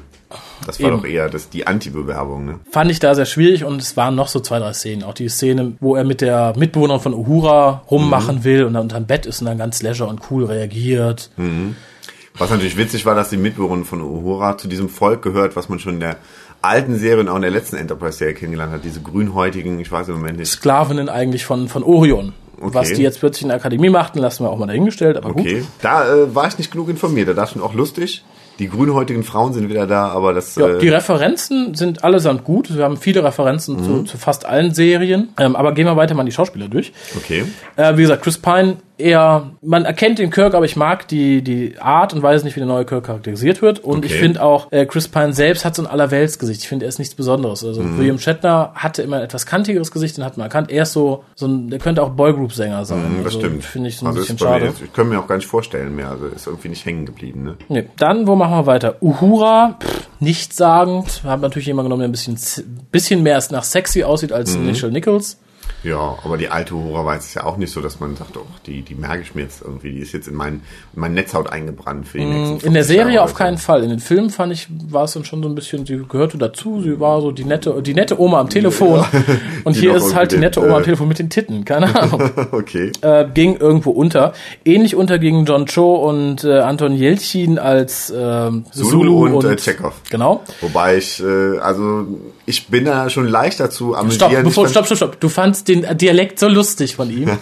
[0.65, 0.97] das war Eben.
[0.97, 2.59] doch eher das, die Anti-Bewerbung, ne?
[2.71, 5.03] Fand ich da sehr schwierig und es waren noch so zwei, drei Szenen.
[5.03, 8.43] Auch die Szene, wo er mit der Mitbewohnerin von Uhura rummachen mhm.
[8.43, 11.29] will und dann unterm Bett ist und dann ganz leisure und cool reagiert.
[11.37, 11.75] Mhm.
[12.37, 15.79] Was natürlich witzig war, dass die Mitbewohnerin von Uhura zu diesem Volk gehört, was man
[15.79, 16.17] schon in der
[16.61, 18.83] alten Serie und auch in der letzten Enterprise-Serie kennengelernt hat.
[18.83, 20.49] Diese grünhäutigen, ich weiß im Moment nicht.
[20.49, 22.33] Sklavinnen eigentlich von, von Orion.
[22.59, 22.73] Okay.
[22.73, 25.59] Was die jetzt plötzlich in der Akademie machten, lassen wir auch mal dahingestellt, aber okay.
[25.59, 25.67] gut.
[25.81, 28.23] Da äh, war ich nicht genug informiert, da dachte ich auch lustig.
[28.59, 30.55] Die grünhäutigen Frauen sind wieder da, aber das.
[30.55, 32.75] Ja, äh die Referenzen sind allesamt gut.
[32.75, 33.83] Wir haben viele Referenzen mhm.
[33.83, 35.29] zu, zu, fast allen Serien.
[35.37, 36.93] Ähm, aber gehen wir weiter mal die Schauspieler durch.
[37.17, 37.43] Okay.
[37.75, 41.77] Äh, wie gesagt, Chris Pine eher, man erkennt den Kirk, aber ich mag die, die
[41.79, 43.79] Art und weiß nicht, wie der neue Kirk charakterisiert wird.
[43.79, 44.07] Und okay.
[44.07, 46.61] ich finde auch, äh, Chris Pine selbst hat so ein Allerweltsgesicht.
[46.61, 47.63] Ich finde, er ist nichts Besonderes.
[47.63, 47.97] Also mhm.
[47.97, 50.71] William Shatner hatte immer ein etwas kantigeres Gesicht, den hat man erkannt.
[50.71, 52.99] Er ist so, so ein, der könnte auch Boygroup-Sänger sein.
[52.99, 53.63] Mhm, das also, stimmt.
[53.63, 54.65] Finde ich so ein also bisschen schade.
[54.65, 56.09] Jetzt, ich kann mir auch gar nicht vorstellen mehr.
[56.09, 57.55] Also ist irgendwie nicht hängen geblieben, ne?
[57.69, 57.85] Nee.
[57.97, 58.95] Dann, wo machen wir weiter?
[59.01, 61.23] Uhura, pff, nichtssagend.
[61.23, 62.37] Haben natürlich jemand genommen, der ein bisschen,
[62.91, 64.71] bisschen mehr nach sexy aussieht als mhm.
[64.91, 65.37] Nichols.
[65.85, 68.45] Ja, aber die alte Hora weiß es ja auch nicht so, dass man sagt, oh,
[68.65, 70.61] die, die merke ich mir jetzt irgendwie, die ist jetzt in mein, in
[70.99, 73.83] mein Netzhaut eingebrannt für die nächsten In der Serie auf keinen Fall.
[73.83, 76.81] In den Filmen fand ich, war es dann schon so ein bisschen, sie gehörte dazu,
[76.81, 79.01] sie war so die nette, die nette Oma am Telefon.
[79.01, 79.09] Ja,
[79.63, 82.31] Und hier ist halt die nette Oma am äh, Telefon mit den Titten, keine Ahnung.
[82.51, 82.91] okay.
[83.01, 84.33] Äh, ging irgendwo unter.
[84.65, 89.45] Ähnlich unter gingen John Cho und äh, Anton Jelchin als äh, Zulu, Zulu und, und
[89.45, 90.01] äh, Chekhov.
[90.09, 90.41] Genau.
[90.61, 92.07] Wobei ich, äh, also
[92.47, 94.31] ich bin da schon leicht dazu amüsieren.
[94.31, 95.19] Stopp, bevor, stopp, stopp, stopp.
[95.19, 97.25] Du fandst den Dialekt so lustig von ihm.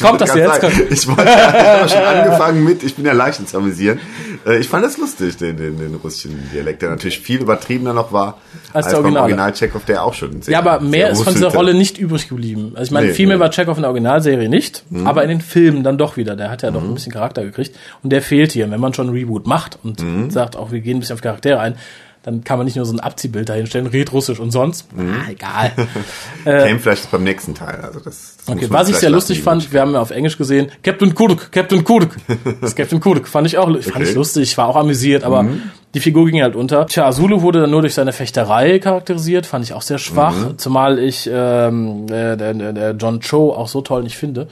[0.00, 0.62] Kommt das jetzt?
[0.62, 4.00] Sagen, ich wollte ja schon angefangen mit, ich bin ja leicht zu amüsieren.
[4.46, 8.12] Äh, ich fand das lustig, den, den, den russischen Dialekt, der natürlich viel übertriebener noch
[8.12, 8.38] war
[8.72, 9.22] als, als der Original.
[9.24, 12.28] Original Chekhov, der auch schon sehr Ja, aber mehr ist von dieser Rolle nicht übrig
[12.28, 12.72] geblieben.
[12.74, 13.42] Also ich meine, nee, viel mehr nee.
[13.42, 15.06] war Chekhov in der Originalserie nicht, mhm.
[15.06, 16.36] aber in den Filmen dann doch wieder.
[16.36, 16.74] Der hat ja mhm.
[16.74, 18.70] doch ein bisschen Charakter gekriegt und der fehlt hier.
[18.70, 20.30] Wenn man schon ein Reboot macht und mhm.
[20.30, 21.76] sagt, auch wir gehen ein bisschen auf Charaktere ein,
[22.22, 24.92] dann kann man nicht nur so ein Abziehbild dahinstellen, red russisch und sonst.
[24.96, 25.14] Mhm.
[25.14, 25.72] Ah, egal.
[26.44, 27.80] äh, Käme vielleicht beim nächsten Teil.
[27.82, 30.70] Also das, das okay, was ich sehr lustig fand, wir haben ja auf Englisch gesehen,
[30.82, 32.16] Captain Kurk, Captain Kurk.
[32.60, 33.82] Das Captain Kurk fand ich auch, okay.
[33.82, 35.62] fand ich lustig, war auch amüsiert, aber mhm.
[35.94, 36.86] Die Figur ging halt unter.
[36.86, 40.58] Tja, Zulu wurde dann nur durch seine Fechterei charakterisiert, fand ich auch sehr schwach, Mhm.
[40.58, 44.48] zumal ich ähm, äh, der, der, der John Cho auch so toll nicht finde.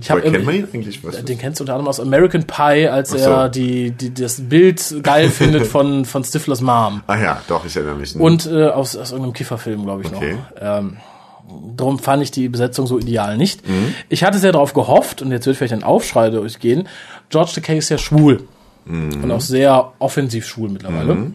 [0.00, 1.04] Ich hab kennt man ihn eigentlich?
[1.04, 3.18] Was den kennst du unter anderem aus American Pie, als so.
[3.18, 7.02] er die, die das Bild geil findet von von Stiflers Mom.
[7.06, 8.16] ah ja, doch, ich erinnere mich.
[8.16, 10.34] Und äh, aus, aus irgendeinem Kifferfilm, glaube ich Okay.
[10.56, 10.78] noch.
[10.78, 10.96] Ähm,
[11.76, 13.68] darum fand ich die Besetzung so ideal nicht.
[13.68, 13.94] Mhm.
[14.08, 16.88] Ich hatte sehr darauf gehofft, und jetzt wird vielleicht ein Aufschrei durchgehen,
[17.28, 18.44] George Takei ist ja schwul.
[18.84, 19.24] Mhm.
[19.24, 21.32] Und auch sehr offensiv schwul mittlerweile.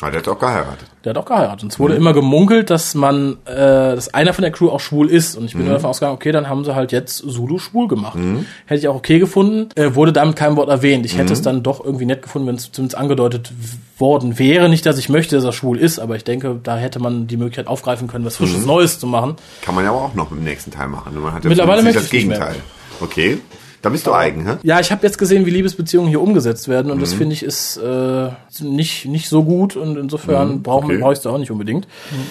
[0.00, 0.86] Ah, der hat auch geheiratet.
[1.04, 1.62] Der hat auch geheiratet.
[1.64, 3.54] Und es wurde immer gemunkelt, dass man, äh,
[3.94, 5.36] dass einer von der Crew auch schwul ist.
[5.36, 5.66] Und ich bin Mhm.
[5.68, 8.18] nur davon ausgegangen, okay, dann haben sie halt jetzt Zulu schwul gemacht.
[8.66, 11.04] Hätte ich auch okay gefunden, äh, wurde damit kein Wort erwähnt.
[11.06, 11.32] Ich hätte Mhm.
[11.32, 13.52] es dann doch irgendwie nett gefunden, wenn es zumindest angedeutet
[13.98, 14.68] worden wäre.
[14.68, 17.36] Nicht, dass ich möchte, dass er schwul ist, aber ich denke, da hätte man die
[17.36, 18.46] Möglichkeit aufgreifen können, was Mhm.
[18.46, 19.36] frisches Neues zu machen.
[19.62, 21.14] Kann man ja aber auch noch im nächsten Teil machen.
[21.20, 22.56] Man hat ja Mittlerweile möchte ich das Gegenteil.
[23.00, 23.38] Okay,
[23.84, 24.56] da bist du eigen, hä?
[24.64, 27.02] Ja, ich habe jetzt gesehen, wie Liebesbeziehungen hier umgesetzt werden und Mhm.
[27.02, 28.28] das finde ich ist äh,
[28.62, 30.92] nicht nicht so gut und insofern brauchen Mhm.
[30.94, 31.02] okay.
[31.02, 31.86] brauchst du auch nicht unbedingt.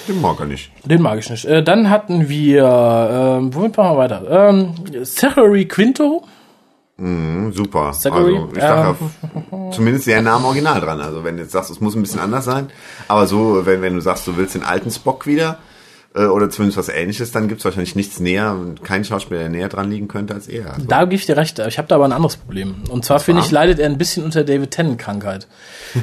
[0.08, 0.72] Den mag er nicht.
[0.84, 1.46] Den mag ich nicht.
[1.46, 4.50] Äh, dann hatten wir, ähm, womit machen wir weiter?
[4.50, 4.74] Ähm,
[5.06, 6.24] Zachary Quinto.
[6.98, 7.92] Hm, super.
[7.92, 8.96] Zachary, Also, ich sag
[9.52, 11.02] ja, zumindest der Name original dran.
[11.02, 12.70] Also, wenn du jetzt sagst, es muss ein bisschen anders sein.
[13.08, 15.58] Aber so, wenn, wenn du sagst, du willst den alten Spock wieder,
[16.16, 19.90] äh, oder zumindest was ähnliches, dann gibt's wahrscheinlich nichts näher, kein Schauspieler, der näher dran
[19.90, 20.74] liegen könnte als er.
[20.74, 21.60] Also, Da gebe ich dir recht.
[21.60, 22.76] Ich habe da aber ein anderes Problem.
[22.90, 25.48] Und zwar finde ich, leidet er ein bisschen unter David Tennant-Krankheit.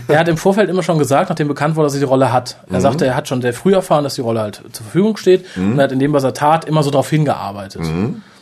[0.09, 2.57] er hat im Vorfeld immer schon gesagt, nachdem bekannt wurde, dass er die Rolle hat.
[2.71, 5.45] Er sagte, er hat schon sehr früh erfahren, dass die Rolle halt zur Verfügung steht
[5.57, 7.83] und er hat in dem, was er tat, immer so darauf hingearbeitet.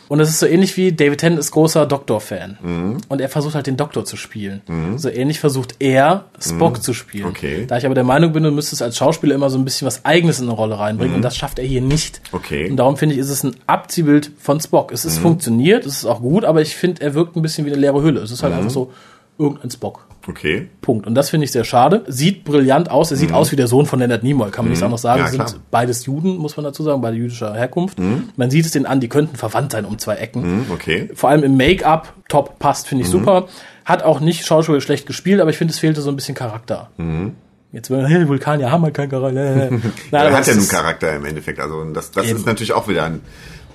[0.09, 2.97] Und das ist so ähnlich wie David Tennant ist großer Doktor-Fan.
[3.07, 4.61] Und er versucht halt den Doktor zu spielen.
[4.97, 7.27] So ähnlich versucht er Spock zu spielen.
[7.27, 7.65] Okay.
[7.67, 10.03] Da ich aber der Meinung bin, du müsstest als Schauspieler immer so ein bisschen was
[10.05, 11.15] Eigenes in eine Rolle reinbringen.
[11.15, 12.21] Und das schafft er hier nicht.
[12.31, 12.69] Okay.
[12.69, 14.91] Und darum finde ich, ist es ein Abziehbild von Spock.
[14.91, 17.71] Es ist funktioniert, es ist auch gut, aber ich finde, er wirkt ein bisschen wie
[17.71, 18.21] eine leere Hülle.
[18.21, 18.91] Es ist halt einfach so
[19.37, 20.07] irgendein Spock.
[20.27, 20.67] Okay.
[20.81, 21.07] Punkt.
[21.07, 22.03] Und das finde ich sehr schade.
[22.07, 23.11] Sieht brillant aus.
[23.11, 25.21] Er sieht aus wie der Sohn von Leonard Nimoy, kann man nichts anderes sagen.
[25.21, 27.97] Ja, sind beides Juden, muss man dazu sagen, beide jüdischer Herkunft.
[28.35, 30.43] Man sieht es denen an, die könnten verwandt sein um zwei Ecken.
[30.43, 31.09] Hm, okay.
[31.13, 33.47] Vor allem im Make-up, top, passt, finde ich super.
[33.85, 36.89] Hat auch nicht schauspielerisch schlecht gespielt, aber ich finde, es fehlte so ein bisschen Charakter.
[37.71, 39.69] Jetzt, hey, Vulkanier haben halt keinen Charakter.
[39.71, 41.59] Nein, Er hat ja nun Charakter im Endeffekt.
[41.59, 42.37] Also das, das Eben.
[42.37, 43.21] ist natürlich auch wieder ein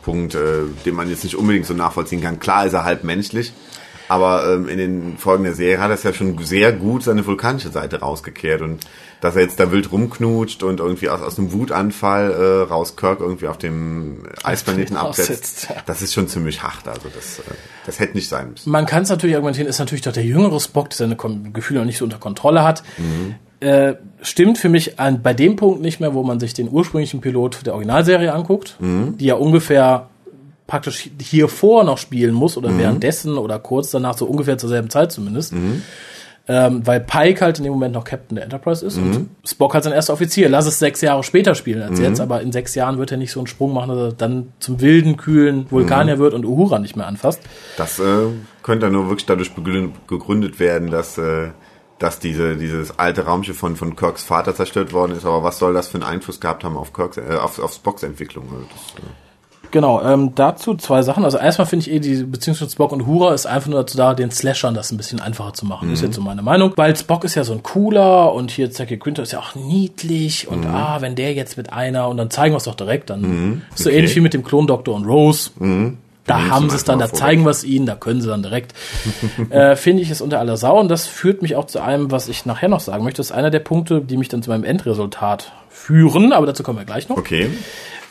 [0.02, 0.38] Punkt, äh,
[0.84, 2.38] den man jetzt nicht unbedingt so nachvollziehen kann.
[2.40, 3.52] Klar ist er halb menschlich,
[4.08, 7.26] aber ähm, in den Folgen der Serie hat er es ja schon sehr gut seine
[7.26, 8.80] vulkanische Seite rausgekehrt und
[9.20, 13.20] dass er jetzt da wild rumknutscht und irgendwie aus, aus einem Wutanfall äh, raus Kirk
[13.20, 15.76] irgendwie auf dem Eisplaneten absetzt, ja.
[15.86, 16.86] das ist schon ziemlich hart.
[16.86, 17.54] Also das, äh,
[17.86, 18.70] das hätte nicht sein müssen.
[18.70, 21.86] Man kann es natürlich argumentieren, ist natürlich doch der jüngere Spock, der seine Gefühle noch
[21.86, 22.82] nicht so unter Kontrolle hat.
[23.60, 27.22] Äh, stimmt für mich an, bei dem Punkt nicht mehr, wo man sich den ursprünglichen
[27.22, 30.10] Pilot der Originalserie anguckt, die ja ungefähr
[30.66, 34.90] praktisch hier vor noch spielen muss oder währenddessen oder kurz danach, so ungefähr zur selben
[34.90, 35.52] Zeit zumindest.
[36.46, 39.84] Ähm, weil Pike halt in dem Moment noch Captain der Enterprise ist und Spock halt
[39.84, 40.50] sein erster Offizier.
[40.50, 43.32] Lass es sechs Jahre später spielen als jetzt, aber in sechs Jahren wird er nicht
[43.32, 46.96] so einen Sprung machen, dass er dann zum wilden, kühlen Vulkanier wird und Uhura nicht
[46.96, 47.40] mehr anfasst.
[47.78, 48.26] Das äh,
[48.62, 51.48] könnte nur wirklich dadurch begrün- gegründet werden, dass, äh,
[51.98, 55.24] dass diese, dieses alte Raumschiff von, von Kirks Vater zerstört worden ist.
[55.24, 58.02] Aber was soll das für einen Einfluss gehabt haben auf, Kirks, äh, auf, auf Spocks
[58.02, 58.44] Entwicklung?
[58.52, 59.06] Also das, äh,
[59.70, 61.24] Genau, ähm, dazu zwei Sachen.
[61.24, 63.96] Also erstmal finde ich eh, die Beziehung zwischen Spock und Hura ist einfach nur dazu
[63.96, 65.92] da, den Slashern das ein bisschen einfacher zu machen.
[65.92, 66.72] Ist jetzt so meine Meinung.
[66.76, 70.48] Weil Spock ist ja so ein cooler und hier Zachy Quinto ist ja auch niedlich
[70.48, 73.62] und ah, wenn der jetzt mit einer und dann zeigen wir es doch direkt, dann
[73.74, 73.98] ist so okay.
[73.98, 75.50] ähnlich wie mit dem Klondoktor und Rose.
[76.26, 78.42] Da Nehmen haben Sie es dann, da zeigen wir es ihnen, da können sie dann
[78.42, 78.72] direkt.
[79.50, 82.28] äh, Finde ich es unter aller Sau und das führt mich auch zu einem, was
[82.28, 83.18] ich nachher noch sagen möchte.
[83.18, 86.78] Das ist einer der Punkte, die mich dann zu meinem Endresultat führen, aber dazu kommen
[86.78, 87.18] wir gleich noch.
[87.18, 87.50] okay.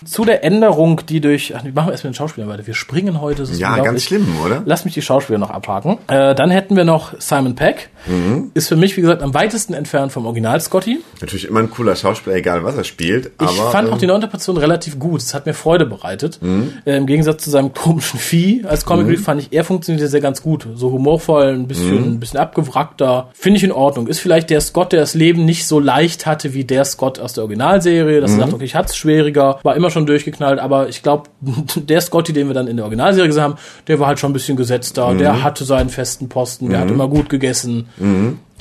[0.06, 1.54] Zu der Änderung, die durch.
[1.56, 2.66] Ach, wir machen erst mit den Schauspielern weiter.
[2.68, 3.44] Wir springen heute.
[3.54, 4.62] Ja, ganz schlimm, oder?
[4.66, 5.98] Lass mich die Schauspieler noch abhaken.
[6.08, 7.89] Äh, dann hätten wir noch Simon Peck.
[8.06, 8.52] Mhm.
[8.54, 11.00] Ist für mich, wie gesagt, am weitesten entfernt vom Original Scotty.
[11.22, 13.28] Natürlich immer ein cooler Schauspieler, egal was er spielt.
[13.42, 15.22] Ich aber, fand auch ähm, die Neuinterpretation relativ gut.
[15.22, 16.39] Es hat mir Freude bereitet.
[16.42, 16.74] Mhm.
[16.86, 20.22] Äh, Im Gegensatz zu seinem komischen Vieh als Comic Relief fand ich, er funktionierte sehr
[20.22, 20.68] ganz gut.
[20.76, 22.13] So humorvoll, ein bisschen, Mhm.
[22.16, 23.30] ein bisschen abgewrackter.
[23.34, 24.08] Finde ich in Ordnung.
[24.08, 27.34] Ist vielleicht der Scott, der das Leben nicht so leicht hatte wie der Scott aus
[27.34, 28.18] der Originalserie.
[28.18, 28.22] Mhm.
[28.22, 31.29] Dass er sagt, okay, ich hatte es schwieriger, war immer schon durchgeknallt, aber ich glaube,
[31.75, 33.56] der Scotty, den wir dann in der Originalserie gesehen haben,
[33.88, 35.13] der war halt schon ein bisschen gesetzter.
[35.13, 35.19] Mhm.
[35.19, 37.88] Der hatte seinen festen Posten, der hat immer gut gegessen.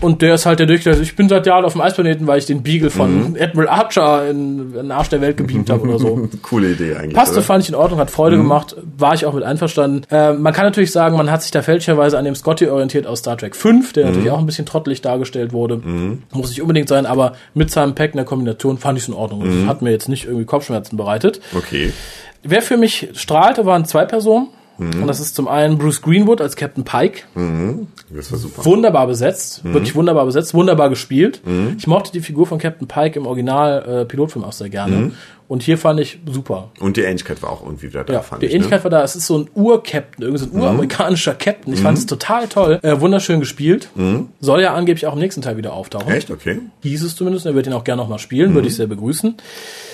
[0.02, 1.00] Und der ist halt der Durchgleich.
[1.00, 4.58] Ich bin seit Jahren auf dem Eisplaneten, weil ich den Beagle von Admiral Archer in,
[4.60, 6.28] in den Arsch der Welt gebeamt habe oder so.
[6.42, 7.14] Coole Idee eigentlich.
[7.14, 7.42] Passte, oder?
[7.42, 10.02] fand ich in Ordnung, hat Freude gemacht, war ich auch mit einverstanden.
[10.10, 13.20] Äh, man kann natürlich sagen, man hat sich da fälschlicherweise an dem Scotty orientiert aus
[13.20, 15.80] Star Trek 5, der natürlich auch ein bisschen trottelig dargestellt wurde.
[16.32, 19.14] Muss nicht unbedingt sein, aber mit seinem Pack in der Kombination fand ich es in
[19.14, 19.42] Ordnung.
[19.42, 21.40] Und Hat mir jetzt nicht irgendwie Kopfschmerzen bereitet.
[21.56, 21.92] Okay.
[22.42, 24.48] Wer für mich strahlte, waren zwei Personen.
[25.00, 27.22] Und das ist zum einen Bruce Greenwood als Captain Pike.
[28.10, 28.64] Das war super.
[28.64, 31.40] Wunderbar besetzt, wirklich wunderbar besetzt, wunderbar gespielt.
[31.78, 35.12] Ich mochte die Figur von Captain Pike im Original äh, Pilotfilm auch sehr gerne.
[35.48, 36.70] Und hier fand ich super.
[36.80, 38.52] Und die Ähnlichkeit war auch irgendwie wieder da, Ja, fand die ich.
[38.54, 38.84] Ähnlichkeit Ne?
[38.84, 39.02] war da.
[39.04, 41.72] Es ist so ein Ur-Captain, irgendwie so ein uramerikanischer Captain.
[41.74, 42.78] Ich fand es total toll.
[42.82, 43.88] Äh, wunderschön gespielt.
[44.40, 46.10] Soll ja angeblich auch im nächsten Teil wieder auftauchen.
[46.12, 46.30] Echt?
[46.30, 46.60] Okay.
[46.82, 47.46] Hieß es zumindest.
[47.46, 48.54] Er wird ihn auch gerne nochmal spielen.
[48.54, 49.36] Würde ich sehr begrüßen.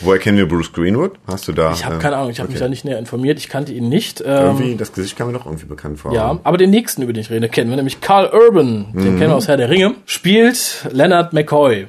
[0.00, 1.12] Woher kennen wir Bruce Greenwood?
[1.26, 1.72] Hast du da?
[1.72, 2.30] Ich habe äh, keine Ahnung.
[2.30, 2.64] Ich habe mich okay.
[2.64, 3.38] da nicht näher informiert.
[3.38, 4.20] Ich kannte ihn nicht.
[4.20, 6.12] Ähm, Irgendwie, das Gesicht kam mir doch irgendwie bekannt vor.
[6.12, 9.30] ja, aber den nächsten, über den ich rede, kennen wir, nämlich Carl Urban, den kennen
[9.30, 11.86] wir aus Herr der Ringe, spielt Leonard McCoy.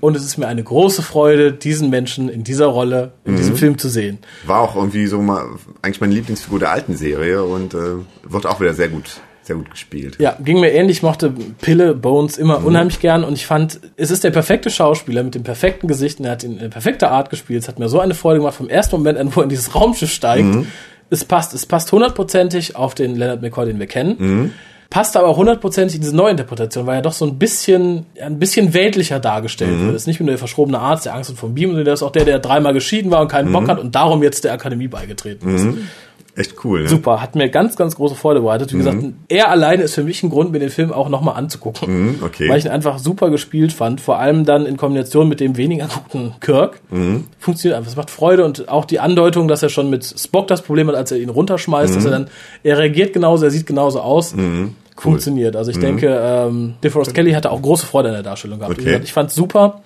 [0.00, 3.78] Und es ist mir eine große Freude, diesen Menschen in dieser Rolle, in diesem Film
[3.78, 4.18] zu sehen.
[4.46, 5.46] War auch irgendwie so mal,
[5.82, 7.78] eigentlich meine Lieblingsfigur der alten Serie und äh,
[8.22, 10.16] wird auch wieder sehr gut, sehr gut gespielt.
[10.18, 14.10] Ja, ging mir ähnlich, ich mochte Pille, Bones immer unheimlich gern und ich fand, es
[14.10, 17.30] ist der perfekte Schauspieler mit dem perfekten Gesicht und er hat ihn in perfekter Art
[17.30, 17.62] gespielt.
[17.62, 19.74] Es hat mir so eine Freude gemacht vom ersten Moment an, wo er in dieses
[19.74, 20.66] Raumschiff steigt.
[21.10, 24.54] Es passt, es passt hundertprozentig auf den Leonard McCoy, den wir kennen.
[24.92, 28.74] Passt aber auch hundertprozentig in diese Neuinterpretation, weil er doch so ein bisschen, ein bisschen
[28.74, 29.94] weltlicher dargestellt wird.
[29.94, 32.02] Es ist nicht nur der verschrobene Arzt, der Angst hat vom Beam, sondern der ist
[32.02, 34.88] auch der, der dreimal geschieden war und keinen Bock hat und darum jetzt der Akademie
[34.88, 35.66] beigetreten ist.
[36.34, 36.88] Echt cool, ne?
[36.88, 38.72] Super, hat mir ganz, ganz große Freude bereitet.
[38.72, 41.88] Wie gesagt, er alleine ist für mich ein Grund, mir den Film auch nochmal anzugucken.
[42.18, 42.48] Mhm, okay.
[42.48, 44.00] Weil ich ihn einfach super gespielt fand.
[44.00, 46.80] Vor allem dann in Kombination mit dem weniger guten Kirk.
[46.90, 47.24] Mhm.
[47.38, 47.90] Funktioniert einfach.
[47.90, 50.94] Es macht Freude und auch die Andeutung, dass er schon mit Spock das Problem hat,
[50.94, 51.96] als er ihn runterschmeißt, Mhm.
[51.96, 52.28] dass er dann,
[52.62, 54.34] er reagiert genauso, er sieht genauso aus.
[54.96, 55.56] Funktioniert.
[55.56, 58.78] Also ich denke, ähm, DeForest Kelly hatte auch große Freude an der Darstellung gehabt.
[58.78, 59.00] Okay.
[59.02, 59.82] ich fand's super.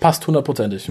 [0.00, 0.88] Passt hundertprozentig.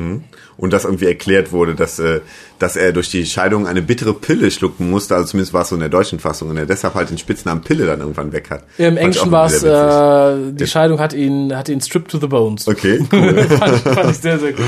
[0.58, 2.22] Und dass irgendwie erklärt wurde, dass, äh,
[2.60, 5.76] dass er durch die Scheidung eine bittere Pille schlucken musste, also zumindest war es so
[5.76, 8.66] in der deutschen Fassung, und er deshalb halt den Spitznamen Pille dann irgendwann weg hat.
[8.78, 12.20] Im Fand ich Englischen war es, äh, die Scheidung hat ihn, hat ihn stripped to
[12.20, 12.68] the bones.
[12.68, 13.34] Okay, cool.
[13.34, 14.66] fand, fand ich sehr, sehr gut.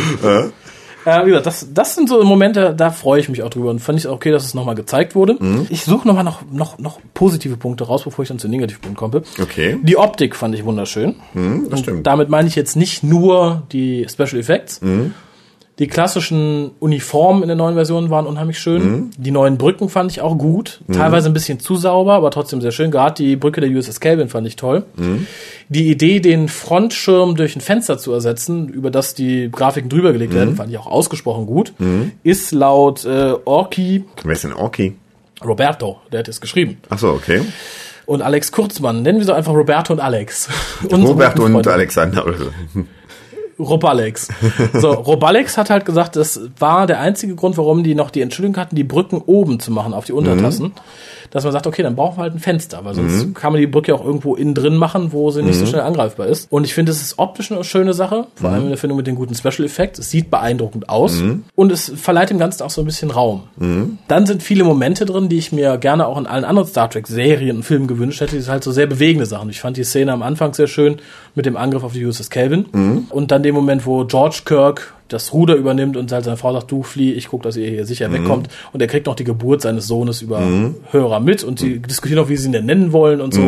[1.06, 3.80] Äh, wie gesagt, das, das sind so Momente, da freue ich mich auch drüber und
[3.80, 5.38] fand ich auch okay, dass es nochmal gezeigt wurde.
[5.70, 9.24] Ich suche nochmal noch, noch, noch positive Punkte raus, bevor ich dann zu Negativpunkten komme.
[9.42, 9.80] Okay.
[9.82, 11.16] Die Optik fand ich wunderschön.
[11.34, 12.06] Hm, das stimmt.
[12.06, 14.80] Damit meine ich jetzt nicht nur die Special Effects.
[15.82, 19.10] Die klassischen Uniformen in der neuen Version waren unheimlich schön.
[19.18, 20.80] Die neuen Brücken fand ich auch gut.
[20.94, 22.92] Teilweise ein bisschen zu sauber, aber trotzdem sehr schön.
[22.92, 24.84] Gerade die Brücke der USS Calvin fand ich toll.
[25.70, 30.36] Die Idee, den Frontschirm durch ein Fenster zu ersetzen, über das die Grafiken drüber gelegt
[30.36, 31.74] werden, fand ich auch ausgesprochen gut.
[32.22, 34.94] Ist laut äh, Orki Wer ist denn Orki?
[35.44, 36.78] Roberto, der hat es geschrieben.
[36.92, 37.42] Ach so, okay.
[38.06, 40.48] Und Alex Kurzmann, nennen wir so einfach Roberto und Alex.
[40.84, 41.68] Unsere Robert guten und.
[41.68, 42.24] Alexander.
[43.64, 44.28] Robalex.
[44.74, 48.58] So, Robalex hat halt gesagt, das war der einzige Grund, warum die noch die Entschuldigung
[48.62, 50.72] hatten, die Brücken oben zu machen auf die Untertassen.
[51.32, 53.68] Dass man sagt, okay, dann brauchen wir halt ein Fenster, weil sonst kann man die
[53.68, 56.52] Brücke auch irgendwo innen drin machen, wo sie nicht so schnell angreifbar ist.
[56.52, 59.08] Und ich finde, es ist optisch eine schöne Sache, vor allem in der Verbindung mit
[59.08, 59.98] den guten Special Effects.
[60.00, 61.22] Es sieht beeindruckend aus
[61.56, 63.44] und es verleiht dem Ganzen auch so ein bisschen Raum.
[64.10, 67.08] Dann sind viele Momente drin, die ich mir gerne auch in allen anderen Star Trek
[67.08, 68.36] Serien und Filmen gewünscht hätte.
[68.36, 69.50] Die sind halt so sehr bewegende Sachen.
[69.50, 70.98] Ich fand die Szene am Anfang sehr schön
[71.34, 72.66] mit dem Angriff auf die USS Calvin
[73.10, 76.72] und dann dem Moment, wo George Kirk das Ruder übernimmt und halt seine Frau sagt,
[76.72, 78.48] du flieh, ich guck, dass ihr hier sicher wegkommt.
[78.72, 80.40] Und er kriegt noch die Geburt seines Sohnes über
[80.92, 83.42] Hörer mit und die diskutieren auch, wie sie ihn denn nennen wollen und so.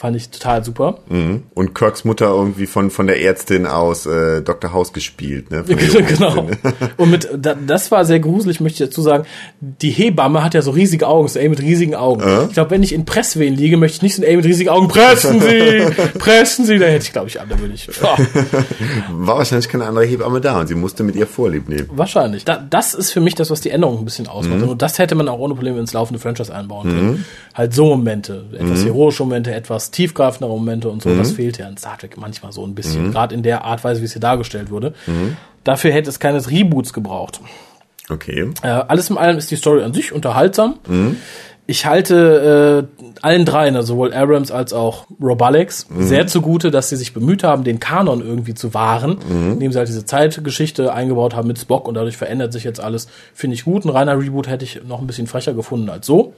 [0.00, 1.00] Fand ich total super.
[1.10, 1.42] Mhm.
[1.52, 4.72] Und Kirks Mutter irgendwie von, von der Ärztin aus äh, Dr.
[4.72, 5.50] House gespielt.
[5.50, 5.62] Ne?
[6.08, 6.48] Genau.
[6.96, 9.24] Und mit, da, das war sehr gruselig, möchte ich dazu sagen.
[9.60, 12.22] Die Hebamme hat ja so riesige Augen, so ey mit riesigen Augen.
[12.48, 14.70] Ich glaube, wenn ich in Presswehen liege, möchte ich nicht so ein ey mit riesigen
[14.70, 15.86] Augen, pressen Sie,
[16.18, 18.16] pressen Sie, da hätte ich, glaube ich, an, da würde ich, boah,
[19.10, 21.90] War wahrscheinlich keine andere Hebamme da und sie musste mit ihr Vorlieb nehmen.
[21.92, 22.46] wahrscheinlich.
[22.46, 24.62] Da, das ist für mich das, was die Änderung ein bisschen ausmacht.
[24.62, 27.24] Und das hätte man auch ohne Probleme ins laufende Franchise einbauen können.
[27.54, 31.76] Halt so Momente, etwas heroische Momente, etwas tiefgreifendere Momente und so, das fehlt ja in
[31.76, 33.06] Star Trek manchmal so ein bisschen.
[33.12, 34.94] Gerade in der Art Weise, wie es hier dargestellt wurde.
[35.64, 37.40] Dafür hätte es keines Reboots gebraucht.
[38.08, 38.50] Okay.
[38.62, 40.74] Äh, alles in allem ist die Story an sich unterhaltsam.
[41.70, 46.88] Ich halte äh, allen dreien, also sowohl Abrams als auch Rob Alex, sehr zugute, dass
[46.88, 49.18] sie sich bemüht haben, den Kanon irgendwie zu wahren,
[49.52, 53.06] indem sie halt diese Zeitgeschichte eingebaut haben mit Spock und dadurch verändert sich jetzt alles.
[53.34, 53.84] Finde ich gut.
[53.84, 56.32] Ein reiner Reboot hätte ich noch ein bisschen frecher gefunden als so.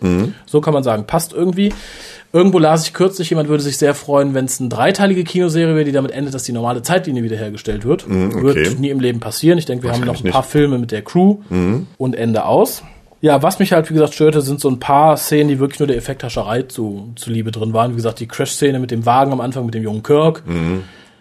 [0.45, 1.73] So kann man sagen, passt irgendwie.
[2.35, 5.85] Irgendwo las ich kürzlich, jemand würde sich sehr freuen, wenn es eine dreiteilige Kinoserie wäre,
[5.87, 8.05] die damit endet, dass die normale Zeitlinie wiederhergestellt wird.
[8.07, 8.42] okay.
[8.42, 9.59] Wird nie im Leben passieren.
[9.59, 11.38] Ich denke, wir haben noch ein paar Filme mit der Crew
[11.97, 12.83] und Ende aus.
[13.23, 15.87] Ja, was mich halt, wie gesagt, störte, sind so ein paar Szenen, die wirklich nur
[15.87, 17.93] der Effekthascherei zu, zuliebe drin waren.
[17.93, 20.43] Wie gesagt, die Crash-Szene mit dem Wagen am Anfang mit dem jungen Kirk.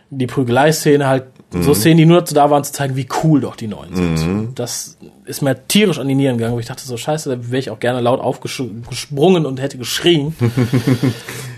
[0.10, 3.56] Die Prügelei-Szene halt, so Szenen, die nur dazu da waren, zu zeigen, wie cool doch
[3.56, 4.60] die neuen sind.
[4.60, 7.60] Das ist mir tierisch an die Nieren gegangen, wo ich dachte so, scheiße, da wäre
[7.60, 10.36] ich auch gerne laut aufgesprungen und hätte geschrien.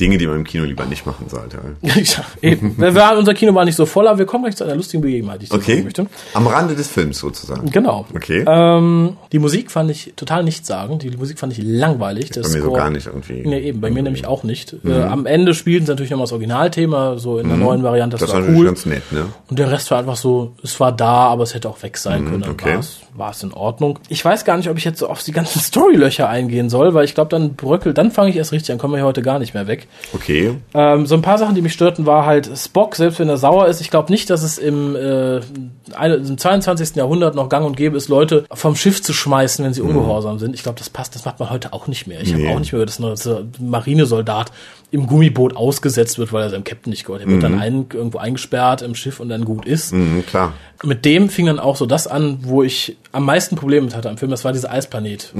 [0.00, 1.58] Dinge, die man im Kino lieber nicht machen sollte.
[1.82, 2.76] ja, eben.
[2.78, 5.40] Waren, unser Kino war nicht so voll, aber wir kommen gleich zu einer lustigen Begebenheit,
[5.40, 5.72] die ich Okay.
[5.74, 6.06] sagen möchte.
[6.34, 7.70] Am Rande des Films sozusagen.
[7.70, 8.06] Genau.
[8.14, 8.44] Okay.
[8.46, 11.02] Ähm, die Musik fand ich total nichtssagend.
[11.02, 12.30] Die Musik fand ich langweilig.
[12.34, 13.42] Bei mir so gar nicht irgendwie.
[13.46, 14.74] Nee, eben, bei mir nämlich auch nicht.
[14.84, 18.16] Äh, am Ende spielten sie natürlich nochmal das Originalthema, so in der neuen Variante.
[18.16, 18.66] Das, Das war natürlich cool.
[18.66, 19.26] ganz nett, ne?
[19.48, 22.24] Und der Rest war einfach so, es war da, aber es hätte auch weg sein
[22.24, 22.40] können.
[22.42, 22.72] Dann okay.
[22.74, 23.98] war es, war es in Ordnung.
[24.08, 27.04] Ich weiß gar nicht, ob ich jetzt so auf die ganzen Storylöcher eingehen soll, weil
[27.04, 29.38] ich glaube, dann bröckelt, dann fange ich erst richtig an, kommen wir hier heute gar
[29.38, 29.83] nicht mehr weg.
[30.12, 30.54] Okay.
[30.74, 33.66] Ähm, so ein paar Sachen, die mich störten, war halt Spock, selbst wenn er sauer
[33.68, 33.80] ist.
[33.80, 36.96] Ich glaube nicht, dass es im, äh, im 22.
[36.96, 40.54] Jahrhundert noch gang und gäbe ist, Leute vom Schiff zu schmeißen, wenn sie ungehorsam sind.
[40.54, 42.20] Ich glaube, das passt, das macht man heute auch nicht mehr.
[42.20, 42.44] Ich Nee.
[42.46, 44.50] habe auch nicht mehr, dass ein dass ein Marinesoldat
[44.90, 47.22] im Gummiboot ausgesetzt wird, weil er seinem Captain nicht gehört.
[47.22, 49.92] Er wird dann ein, irgendwo eingesperrt im Schiff und dann gut ist.
[49.92, 50.52] Mhm, klar.
[50.84, 54.08] Mit dem fing dann auch so das an, wo ich am meisten Probleme mit hatte
[54.08, 54.30] am Film.
[54.30, 55.32] Das war dieser Eisplanet.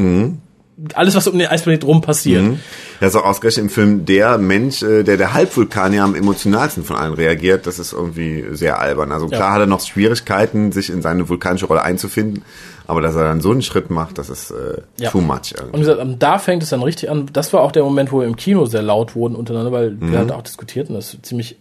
[0.95, 2.43] Alles, was um den Eisplanet rum passiert.
[3.01, 6.85] Ja, ist auch ausgerechnet im Film der Mensch, äh, der der Halbvulkan ja am emotionalsten
[6.85, 7.67] von allen reagiert.
[7.67, 9.13] Das ist irgendwie sehr albern.
[9.13, 12.43] Also klar hat er noch Schwierigkeiten, sich in seine vulkanische Rolle einzufinden.
[12.87, 15.11] Aber dass er dann so einen Schritt macht, das ist äh, Ja.
[15.11, 15.53] too much.
[15.53, 15.75] Und Irgendwie.
[15.77, 17.31] wie gesagt, ähm, da fängt es dann richtig an.
[17.33, 20.19] Das war auch der Moment, wo wir im Kino sehr laut wurden untereinander, weil wir
[20.19, 21.57] halt auch diskutiert und das ziemlich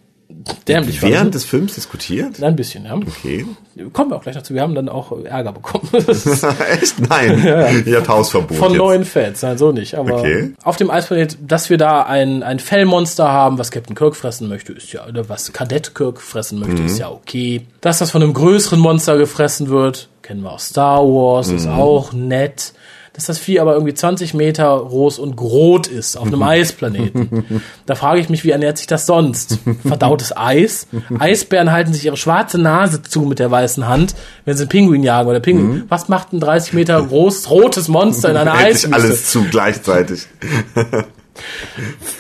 [0.67, 1.31] dämlich Während fanden.
[1.31, 2.41] des Films diskutiert?
[2.41, 2.95] Ein bisschen, ja.
[2.95, 3.45] Okay.
[3.91, 4.53] Kommen wir auch gleich dazu.
[4.53, 5.87] Wir haben dann auch Ärger bekommen.
[6.07, 6.27] Ist
[6.71, 6.99] Echt?
[7.09, 7.43] Nein.
[7.45, 8.07] ja, ja.
[8.07, 8.57] Hausverbot.
[8.57, 8.77] Von jetzt.
[8.77, 9.95] neuen Fans, nein, so nicht.
[9.95, 10.53] Aber Okay.
[10.63, 14.73] auf dem Eisplanet, dass wir da ein, ein Fellmonster haben, was Captain Kirk fressen möchte,
[14.73, 16.85] ist ja, oder was Kadett Kirk fressen möchte, Mhm.
[16.87, 17.65] ist ja okay.
[17.81, 21.73] Dass das von einem größeren Monster gefressen wird, kennen wir aus Star Wars, ist Mhm.
[21.73, 22.73] auch nett.
[23.13, 27.61] Dass das Vieh aber irgendwie 20 Meter groß und rot ist auf einem Eisplaneten.
[27.85, 29.59] Da frage ich mich, wie ernährt sich das sonst?
[29.85, 30.87] Verdautes Eis?
[31.19, 35.03] Eisbären halten sich ihre schwarze Nase zu mit der weißen Hand, wenn sie einen Pinguin
[35.03, 35.83] jagen oder Pinguin.
[35.89, 38.93] Was macht ein 30 Meter groß rotes Monster in einer Eiswüste?
[38.95, 40.25] alles zu gleichzeitig.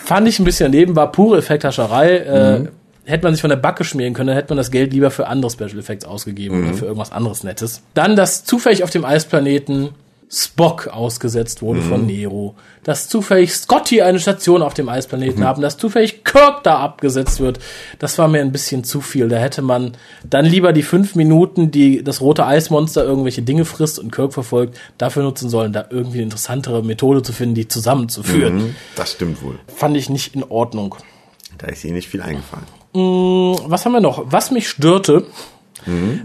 [0.05, 2.17] Fand ich ein bisschen daneben, war pure Effekthascherei.
[2.17, 2.67] Äh,
[3.05, 5.27] hätte man sich von der Backe schmieren können, dann hätte man das Geld lieber für
[5.27, 7.81] andere Special Effects ausgegeben oder für irgendwas anderes Nettes.
[7.95, 9.89] Dann, dass zufällig auf dem Eisplaneten
[10.35, 15.77] Spock ausgesetzt wurde von Nero, dass zufällig Scotty eine Station auf dem Eisplaneten haben, dass
[15.77, 17.59] zufällig Kirk da abgesetzt wird,
[17.99, 19.27] das war mir ein bisschen zu viel.
[19.29, 19.95] Da hätte man
[20.27, 24.77] dann lieber die fünf Minuten, die das rote Eismonster irgendwelche Dinge frisst und Kirk verfolgt,
[24.97, 28.55] dafür nutzen sollen, da irgendwie eine interessantere Methode zu finden, die zusammenzuführen.
[28.55, 29.59] Mhm, Das stimmt wohl.
[29.75, 30.95] Fand ich nicht in Ordnung.
[31.59, 32.65] Da ist ihnen nicht viel eingefallen.
[33.69, 34.23] Was haben wir noch?
[34.31, 35.25] Was mich störte,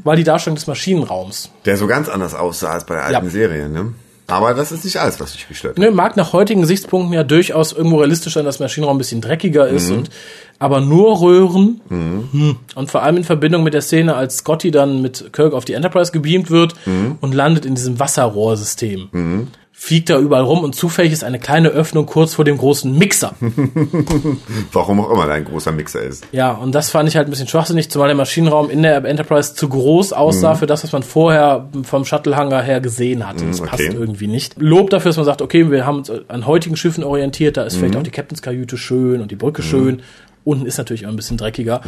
[0.04, 1.50] war die Darstellung des Maschinenraums.
[1.64, 3.30] Der so ganz anders aussah als bei der alten Ja.
[3.30, 3.92] Serie, ne?
[4.30, 5.78] Aber das ist nicht alles, was mich gestört hat.
[5.78, 9.66] Ne, mag nach heutigen Gesichtspunkten ja durchaus irgendwo realistisch sein, dass Maschinenraum ein bisschen dreckiger
[9.68, 10.10] ist und
[10.58, 12.56] aber nur Röhren hm.
[12.74, 15.72] und vor allem in Verbindung mit der Szene, als Scotty dann mit Kirk auf die
[15.72, 16.74] Enterprise gebeamt wird
[17.20, 19.48] und landet in diesem Wasserrohrsystem.
[19.80, 23.36] Fliegt da überall rum und zufällig ist eine kleine Öffnung kurz vor dem großen Mixer.
[24.72, 26.26] Warum auch immer da ein großer Mixer ist.
[26.32, 29.54] Ja, und das fand ich halt ein bisschen schwachsinnig, zumal der Maschinenraum in der Enterprise
[29.54, 33.46] zu groß aussah für das, was man vorher vom Shuttle-Hangar her gesehen hatte.
[33.46, 33.94] Das passt okay.
[33.94, 34.56] irgendwie nicht.
[34.58, 37.76] Lob dafür, dass man sagt, okay, wir haben uns an heutigen Schiffen orientiert, da ist
[37.76, 40.02] vielleicht auch die Captainskajüte schön und die Brücke schön.
[40.42, 41.82] Unten ist natürlich auch ein bisschen dreckiger.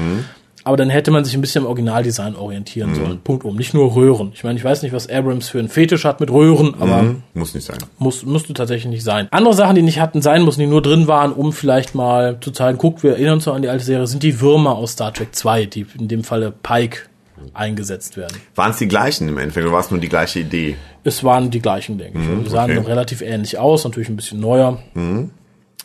[0.65, 3.21] Aber dann hätte man sich ein bisschen am Originaldesign orientieren sollen.
[3.21, 3.57] Punkt um.
[3.57, 4.33] Nicht nur Röhren.
[4.35, 7.55] Ich meine, ich weiß nicht, was Abrams für einen Fetisch hat mit Röhren, aber Muss
[7.55, 7.79] nicht sein.
[7.99, 9.29] muss, musste tatsächlich nicht sein.
[9.31, 12.51] Andere Sachen, die nicht hatten sein mussten, die nur drin waren, um vielleicht mal zu
[12.51, 15.13] zeigen, guck, wir erinnern uns noch an die alte Serie, sind die Würmer aus Star
[15.13, 17.11] Trek 2, die in dem Falle Pike
[17.55, 18.37] eingesetzt werden.
[18.55, 20.77] Waren es die gleichen im Endeffekt oder war es nur die gleiche Idee?
[21.05, 22.29] Es waren die gleichen, denke ich.
[22.29, 22.87] Also, sie sahen okay.
[22.87, 24.79] relativ ähnlich aus, natürlich ein bisschen neuer.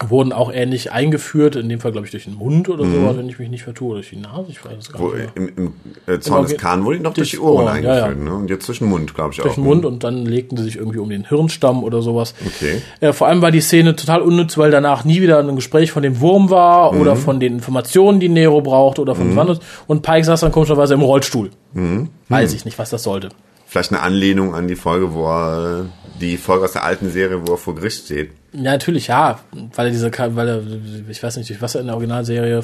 [0.09, 3.29] Wurden auch ähnlich eingeführt, in dem Fall, glaube ich, durch den Mund oder so, wenn
[3.29, 5.47] ich mich nicht vertue, oder durch die Nase, ich weiß es gar Wo, nicht mehr.
[5.57, 5.73] Im
[6.07, 8.23] im äh, Zorn des Khan wurde noch durch durch die Ohren Ohren, ja, eingeführt, ja.
[8.31, 8.35] ne?
[8.35, 9.55] Und jetzt durch den Mund, glaube ich durch auch.
[9.55, 12.35] den Mund und dann legten sie sich irgendwie um den Hirnstamm oder sowas.
[12.45, 12.81] Okay.
[12.99, 16.03] Äh, vor allem war die Szene total unnütz, weil danach nie wieder ein Gespräch von
[16.03, 16.99] dem Wurm war Mhm.
[17.01, 19.59] oder von den Informationen, die Nero braucht oder von was anderes.
[19.87, 21.51] Und Pike saß dann komischerweise im Rollstuhl.
[21.73, 22.09] Mhm.
[22.27, 23.29] Weiß ich nicht, was das sollte.
[23.67, 25.85] Vielleicht eine Anlehnung an die Folge, wo er,
[26.21, 28.29] die Folge aus der alten Serie, wo er vor Gericht steht.
[28.55, 29.39] Ja, natürlich, ja,
[29.75, 30.61] weil er diese, weil er,
[31.09, 32.63] ich weiß nicht, durch was er in der Originalserie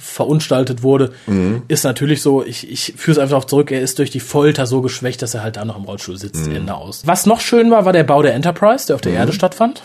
[0.00, 1.62] verunstaltet wurde, Mhm.
[1.68, 4.66] ist natürlich so, ich, ich führe es einfach darauf zurück, er ist durch die Folter
[4.66, 6.56] so geschwächt, dass er halt da noch im Rollstuhl sitzt, Mhm.
[6.56, 7.02] Ende aus.
[7.06, 9.82] Was noch schön war, war der Bau der Enterprise, der auf der Erde stattfand.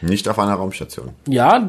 [0.00, 1.10] Nicht auf einer Raumstation.
[1.28, 1.66] Ja,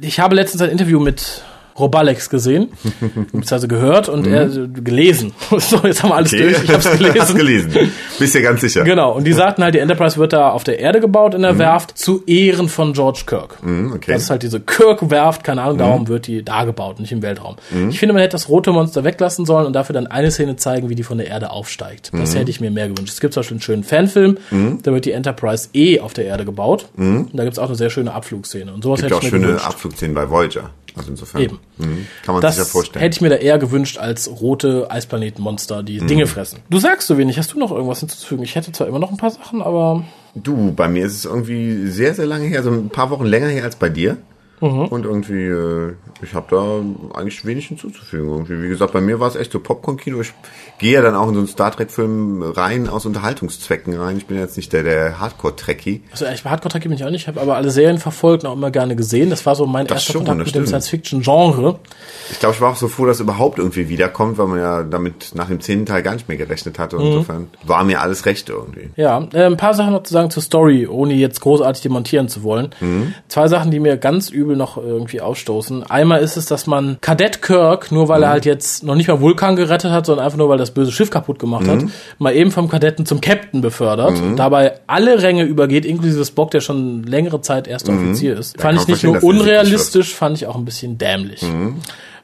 [0.00, 1.42] ich habe letztens ein Interview mit
[1.78, 2.68] Robalex gesehen,
[3.26, 5.32] beziehungsweise gehört und er gelesen.
[5.58, 6.38] so, jetzt haben wir alles Mhm.
[6.40, 6.50] Okay.
[6.52, 6.64] durch.
[6.64, 7.20] Ich hab's gelesen.
[7.20, 7.92] Hast gelesen.
[8.18, 8.84] Bist dir ganz sicher.
[8.84, 11.58] Genau, und die sagten halt, die Enterprise wird da auf der Erde gebaut in der
[11.58, 13.62] Werft zu Ehren von George Kirk.
[13.62, 14.12] Mhm, okay.
[14.12, 17.56] Das ist halt diese Kirk-Werft, keine Ahnung, darum wird die da gebaut, nicht im Weltraum.
[17.70, 17.90] Mhm.
[17.90, 20.88] Ich finde, man hätte das rote Monster weglassen sollen und dafür dann eine Szene zeigen,
[20.88, 22.12] wie die von der Erde aufsteigt.
[22.12, 22.20] Mhm.
[22.20, 23.12] Das hätte ich mir mehr gewünscht.
[23.14, 24.38] Es gibt zum Beispiel einen schönen Fanfilm,
[24.82, 26.86] da wird die Enterprise eh auf der Erde gebaut.
[26.96, 28.72] Und da gibt's auch eine sehr schöne Abflugszene.
[28.72, 29.02] Und sowas Mhm.
[29.06, 29.66] Gibt hätte auch ich mir schöne gewünscht.
[29.66, 30.70] Abflugszenen bei Voyager.
[30.96, 31.42] Also insofern.
[31.42, 31.58] Eben.
[31.78, 32.06] Mhm.
[32.24, 33.02] Kann man Das sich ja vorstellen.
[33.02, 36.06] hätte ich mir da eher gewünscht als rote Eisplanetenmonster, die Mhm.
[36.06, 36.60] Dinge fressen.
[36.70, 37.38] Du sagst so wenig.
[37.38, 38.44] Hast du noch irgendwas hinzuzufügen?
[38.44, 41.86] Ich hätte zwar immer noch ein paar Sachen, aber Du, bei mir ist es irgendwie
[41.88, 44.16] sehr, sehr lange her, so ein paar Wochen länger her als bei dir.
[44.62, 44.86] Mhm.
[44.86, 48.28] Und irgendwie, äh, ich habe da eigentlich wenig hinzuzufügen.
[48.28, 50.20] Irgendwie, wie gesagt, bei mir war es echt so Popcorn-Kino.
[50.20, 50.32] Ich
[50.78, 54.16] gehe ja dann auch in so einen Star Trek-Film rein aus Unterhaltungszwecken rein.
[54.16, 56.02] Ich bin jetzt nicht der, der Hardcore-Trekkie.
[56.12, 58.50] Also ich hardcore trekkie bin ich auch nicht, ich habe aber alle Serien verfolgt und
[58.50, 59.30] auch immer gerne gesehen.
[59.30, 60.68] Das war so mein Das erster schon, Kontakt mit dem stimmt.
[60.68, 61.80] Science-Fiction-Genre.
[62.30, 64.82] Ich glaube, ich war auch so froh, dass es überhaupt irgendwie wiederkommt, weil man ja
[64.84, 66.96] damit nach dem zehnten Teil gar nicht mehr gerechnet hatte.
[66.96, 67.06] Mhm.
[67.06, 68.90] Insofern war mir alles recht irgendwie.
[68.96, 72.42] Ja, äh, ein paar Sachen noch zu sagen zur Story, ohne jetzt großartig demontieren zu
[72.44, 72.70] wollen.
[72.80, 73.14] Mhm.
[73.28, 75.84] Zwei Sachen, die mir ganz übel noch irgendwie ausstoßen.
[75.90, 78.24] Einmal ist es, dass man Kadett Kirk, nur weil Mhm.
[78.24, 80.92] er halt jetzt noch nicht mal Vulkan gerettet hat, sondern einfach nur weil das böse
[80.92, 81.70] Schiff kaputt gemacht Mhm.
[81.70, 81.84] hat,
[82.18, 84.14] mal eben vom Kadetten zum Captain befördert.
[84.36, 88.56] Dabei alle Ränge übergeht, inklusive Spock, der schon längere Zeit erster Offizier ist.
[88.58, 91.42] kann fand ich nicht nur unrealistisch, fand ich auch ein bisschen dämlich.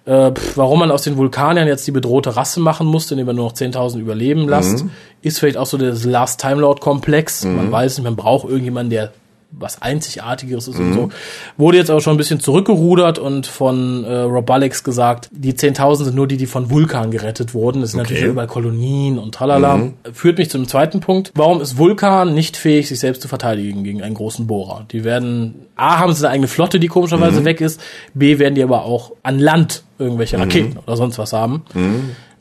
[0.05, 3.37] Äh, pf, warum man aus den Vulkaniern jetzt die bedrohte Rasse machen musste, indem man
[3.37, 4.87] nur noch 10.000 überleben lässt,
[5.21, 7.45] ist vielleicht auch so das Last Time Lord Komplex.
[7.45, 9.13] Man weiß nicht, man braucht irgendjemanden, der
[9.51, 11.09] was Einzigartigeres ist und so.
[11.57, 16.05] Wurde jetzt aber schon ein bisschen zurückgerudert und von äh, Rob Alex gesagt, die 10.000
[16.05, 17.81] sind nur die, die von Vulkan gerettet wurden.
[17.81, 19.75] Das sind natürlich überall Kolonien und tralala.
[20.13, 21.33] Führt mich zum zweiten Punkt.
[21.35, 24.85] Warum ist Vulkan nicht fähig, sich selbst zu verteidigen gegen einen großen Bohrer?
[24.93, 27.81] Die werden, A, haben sie eine eigene Flotte, die komischerweise weg ist.
[28.13, 31.65] B, werden die aber auch an Land irgendwelche Raketen oder sonst was haben.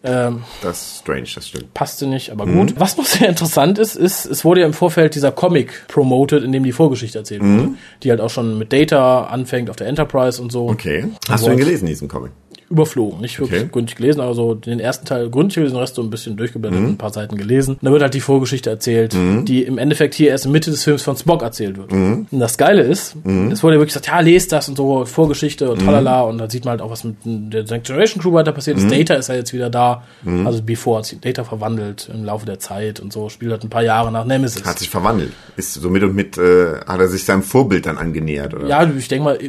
[0.03, 1.73] Ähm, Das ist strange, das stimmt.
[1.73, 2.75] passte nicht, aber gut.
[2.77, 6.51] Was noch sehr interessant ist, ist, es wurde ja im Vorfeld dieser Comic promoted, in
[6.51, 7.69] dem die Vorgeschichte erzählt wurde,
[8.03, 10.69] die halt auch schon mit Data anfängt auf der Enterprise und so.
[10.69, 11.07] Okay.
[11.29, 11.53] Hast du What?
[11.57, 12.31] ihn gelesen, diesen Comic?
[12.69, 13.69] Überflogen, nicht wirklich Okay.
[13.71, 16.79] gründlich gelesen, aber so den ersten Teil gründlich gelesen, den Rest so ein bisschen durchgeblättert,
[16.79, 17.75] ein paar Seiten gelesen.
[17.75, 20.83] Und da wird halt die Vorgeschichte erzählt, die im Endeffekt hier erst in Mitte des
[20.83, 21.91] Films von Spock erzählt wird.
[21.91, 23.15] Und das Geile ist,
[23.51, 26.49] es wurde ja wirklich gesagt, ja, lest das und so, Vorgeschichte und tralala, und da
[26.49, 28.91] sieht man halt auch, was mit der Generation Crew weiter passiert ist.
[28.91, 30.03] Data ist ja jetzt wieder da,
[30.45, 33.69] also Before hat sich Data verwandelt im Laufe der Zeit und so, spielt halt ein
[33.69, 34.65] paar Jahre nach Nemesis.
[34.65, 35.31] Hat sich verwandelt.
[35.55, 38.67] Ist so mit und mit, äh, hat er sich seinem Vorbild dann angenähert, oder?
[38.67, 39.39] ja, ich denke mal,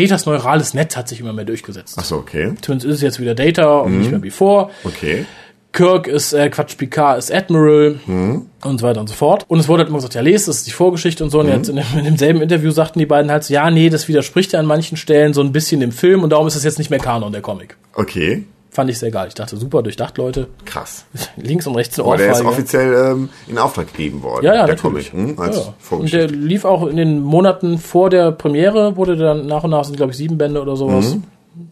[0.00, 1.96] Datas neurales Netz hat sich immer mehr durchgesetzt.
[1.98, 2.52] Ach so, okay.
[2.60, 4.70] Zumindest ist es jetzt wieder Data und nicht mehr Before.
[4.84, 5.24] Okay.
[5.72, 8.46] Kirk ist, äh, Quatsch, Picard ist Admiral Mhm.
[8.64, 9.44] und so weiter und so fort.
[9.48, 11.40] Und es wurde halt immer gesagt, ja, lest, das ist die Vorgeschichte und so.
[11.40, 11.52] Und Mhm.
[11.52, 14.52] jetzt in, dem, in demselben Interview sagten die beiden halt so, ja, nee, das widerspricht
[14.52, 16.90] ja an manchen Stellen so ein bisschen dem Film und darum ist es jetzt nicht
[16.90, 17.76] mehr Kanon, der Comic.
[17.94, 18.44] Okay.
[18.74, 19.28] Fand ich sehr geil.
[19.28, 20.48] Ich dachte, super durchdacht, Leute.
[20.64, 21.06] Krass.
[21.36, 22.48] Links und rechts eine Aber der ist Ohrfeige.
[22.50, 24.44] offiziell ähm, in Auftrag gegeben worden.
[24.44, 25.12] Ja, ja, der natürlich.
[25.12, 25.56] Comic, hm, als
[25.90, 25.96] ja.
[25.96, 29.84] Und der lief auch in den Monaten vor der Premiere, wurde dann nach und nach,
[29.84, 31.14] sind glaube ich sieben Bände oder sowas.
[31.14, 31.22] Mhm.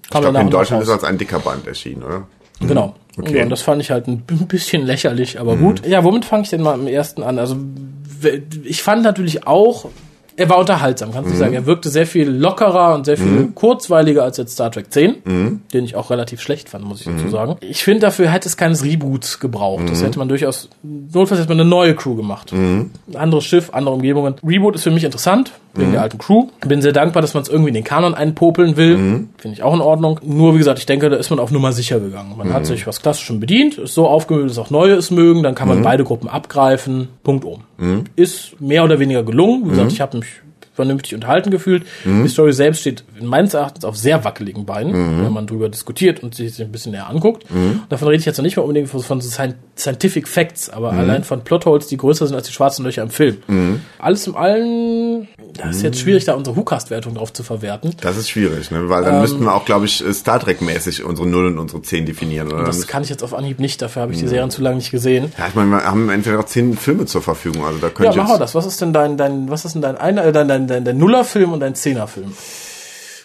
[0.05, 2.27] ich glaube, in Deutschland ist er als ein dicker Band erschienen, oder?
[2.61, 2.95] Genau.
[3.19, 3.39] Okay.
[3.39, 5.61] Ja, und das fand ich halt ein bisschen lächerlich, aber Mhm.
[5.61, 5.87] gut.
[5.87, 7.39] Ja, womit fange ich denn mal am ersten an?
[7.41, 7.57] Also
[8.63, 9.87] ich fand natürlich auch,
[10.37, 11.39] er war unterhaltsam, kannst du Mhm.
[11.39, 11.55] sagen.
[11.55, 15.61] Er wirkte sehr viel lockerer und sehr viel kurzweiliger als jetzt Star Trek 10, Mhm.
[15.73, 17.57] den ich auch relativ schlecht fand, muss ich dazu sagen.
[17.61, 19.83] Ich finde, dafür hätte es keines Reboots gebraucht.
[19.85, 19.89] Mhm.
[19.89, 22.53] Das hätte man durchaus, notfalls hätte man eine neue Crew gemacht.
[22.53, 22.91] Mhm.
[23.11, 24.35] Ein anderes Schiff, andere Umgebungen.
[24.47, 25.93] Reboot ist für mich interessant, wegen Mhm.
[25.93, 26.49] der alten Crew.
[26.67, 28.97] Bin sehr dankbar, dass man es irgendwie in den Kanon einpopeln will.
[28.99, 29.29] Mhm.
[29.39, 30.21] Finde ich auch in Ordnung.
[30.23, 32.35] Nur, wie gesagt, ich denke, da ist man auf Nummer sicher gegangen.
[32.37, 32.53] Man Mhm.
[32.53, 35.69] hat sich was Klassisches bedient, ist so aufgemöbelt, dass auch Neue es mögen, dann kann
[35.69, 35.75] Mhm.
[35.77, 37.09] man beide Gruppen abgreifen.
[37.23, 37.63] Punkt um.
[38.17, 39.65] Ist mehr oder weniger gelungen.
[39.65, 39.95] Wie gesagt, Mhm.
[39.95, 40.27] ich habe mich
[40.75, 41.85] vernünftig unterhalten gefühlt.
[42.05, 45.25] Die Story selbst steht meines Erachtens auf sehr wackeligen Beinen, Mhm.
[45.25, 47.45] wenn man drüber diskutiert und sich ein bisschen näher anguckt.
[47.89, 51.25] Davon rede ich jetzt noch nicht mal unbedingt von, so Scien- Scientific Facts, aber allein
[51.25, 53.37] von Plotholes, die größer sind als die schwarzen Löcher im Film.
[53.99, 57.95] Alles im allen, das ist jetzt schwierig, da unsere WhoCast-Wertung drauf zu verwerten.
[58.01, 58.89] Das ist schwierig, ne?
[58.89, 61.83] weil Ähm, dann müssten wir auch, glaube ich, äh, Star Trek-mäßig unsere 0 und unsere
[61.83, 62.51] 10 definieren.
[62.53, 62.65] Oder?
[62.65, 64.91] Das kann ich jetzt auf Anhieb nicht, dafür habe ich die Serien zu lange nicht
[64.91, 65.33] gesehen.
[65.39, 67.65] ja, ich meine, wir haben entweder noch 10 Filme zur Verfügung.
[67.65, 68.55] Also da könnte Ja, ich mach mal jetzt, das.
[68.55, 70.99] Was ist denn dein, dein, was ist denn dein einer, äh, dein, dein, dein, dein
[70.99, 72.33] Nullerfilm und dein Zehnerfilm?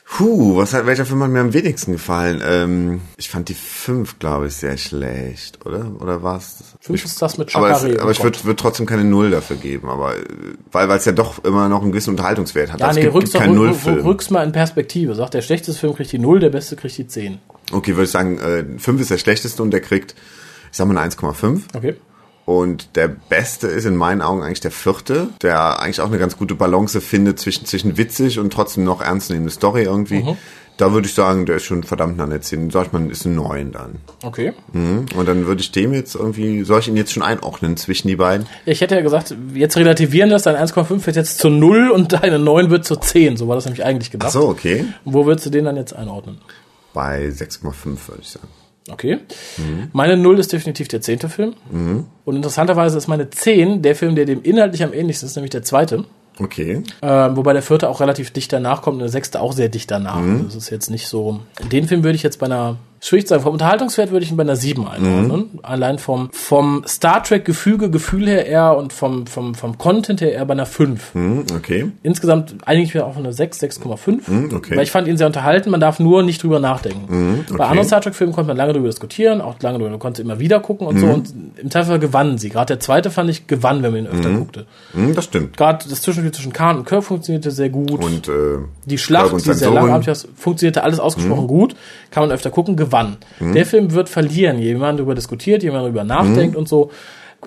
[0.10, 2.41] Puh, was hat, welcher Film hat mir am wenigsten gefallen?
[2.43, 5.91] Ähm, ich fand die 5, glaube ich, sehr schlecht, oder?
[6.00, 6.63] Oder war's?
[6.80, 9.89] Fünf ist das mit Aber, es, aber ich würde würd trotzdem keine Null dafür geben,
[9.89, 10.23] aber äh,
[10.71, 12.80] weil es ja doch immer noch einen gewissen Unterhaltungswert hat.
[12.80, 15.13] Ja, Also nee, gibt, rück's, gibt keinen rück, rück, rück's mal in Perspektive.
[15.13, 17.39] Sagt, der schlechteste Film kriegt die Null, der beste kriegt die Zehn.
[17.71, 20.15] Okay, würde ich sagen, äh, 5 ist der schlechteste und der kriegt,
[20.71, 21.63] ich sag mal, eine 1,5.
[21.76, 21.95] Okay.
[22.47, 26.38] Und der beste ist in meinen Augen eigentlich der vierte, der eigentlich auch eine ganz
[26.38, 30.23] gute Balance findet zwischen, zwischen witzig und trotzdem noch ernst nehmende Story irgendwie.
[30.77, 32.69] Da würde ich sagen, der ist schon verdammt an der 10.
[32.69, 33.95] Sag ich mal, ist ein 9 dann.
[34.23, 34.53] Okay.
[34.71, 35.07] Mhm.
[35.17, 38.15] Und dann würde ich dem jetzt irgendwie, soll ich ihn jetzt schon einordnen zwischen die
[38.15, 38.47] beiden?
[38.65, 42.39] Ich hätte ja gesagt, jetzt relativieren das, dein 1,5 wird jetzt zu 0 und deine
[42.39, 43.36] 9 wird zu 10.
[43.36, 44.30] So war das nämlich eigentlich gedacht.
[44.30, 44.86] Ach so, okay.
[45.03, 46.38] Wo würdest du den dann jetzt einordnen?
[46.93, 48.47] Bei 6,5 würde ich sagen.
[48.89, 49.19] Okay.
[49.93, 51.55] Meine 0 ist definitiv der zehnte Film.
[52.25, 55.63] Und interessanterweise ist meine 10 der Film, der dem inhaltlich am ähnlichsten ist, nämlich der
[55.63, 56.05] zweite.
[56.39, 56.83] Okay.
[57.01, 59.89] Äh, wobei der vierte auch relativ dicht danach kommt und der sechste auch sehr dicht
[59.89, 60.17] danach.
[60.17, 61.39] Also das ist jetzt nicht so.
[61.71, 64.38] Den Film würde ich jetzt bei einer, schwierig zu sagen, vom Unterhaltungswert würde ich ihn
[64.38, 65.60] bei einer 7 einordnen.
[65.64, 70.45] Allein vom, vom Star Trek-Gefüge, Gefühl her eher und vom, vom, vom Content her eher
[70.45, 71.16] bei einer 5.
[71.16, 71.91] Mhm, okay.
[72.04, 74.56] Insgesamt eigentlich wieder auf eine 6, 6,5.
[74.56, 74.76] okay.
[74.76, 77.45] Weil ich fand ihn sehr unterhalten, man darf nur nicht drüber nachdenken.
[77.58, 80.39] Bei anderen Star Trek-Filmen konnte man lange drüber diskutieren, auch lange drüber, man konnte immer
[80.39, 81.08] wieder gucken und so.
[81.08, 82.50] Und im Zweifel gewannen sie.
[82.50, 84.66] Gerade der zweite fand ich gewann, wenn man ihn öfter guckte.
[84.93, 85.58] Mhm, das stimmt.
[85.58, 88.04] Gerade das Zwischenspiel zwischen Khan und Kirk funktionierte sehr gut.
[88.04, 90.02] Und äh, die Schlacht, die sehr war,
[90.36, 91.76] funktionierte alles ausgesprochen gut.
[92.12, 92.97] Kann man öfter gucken, gewann.
[93.54, 96.68] Der Film wird verlieren, je mehr man darüber diskutiert, je mehr man darüber nachdenkt und
[96.68, 96.91] so.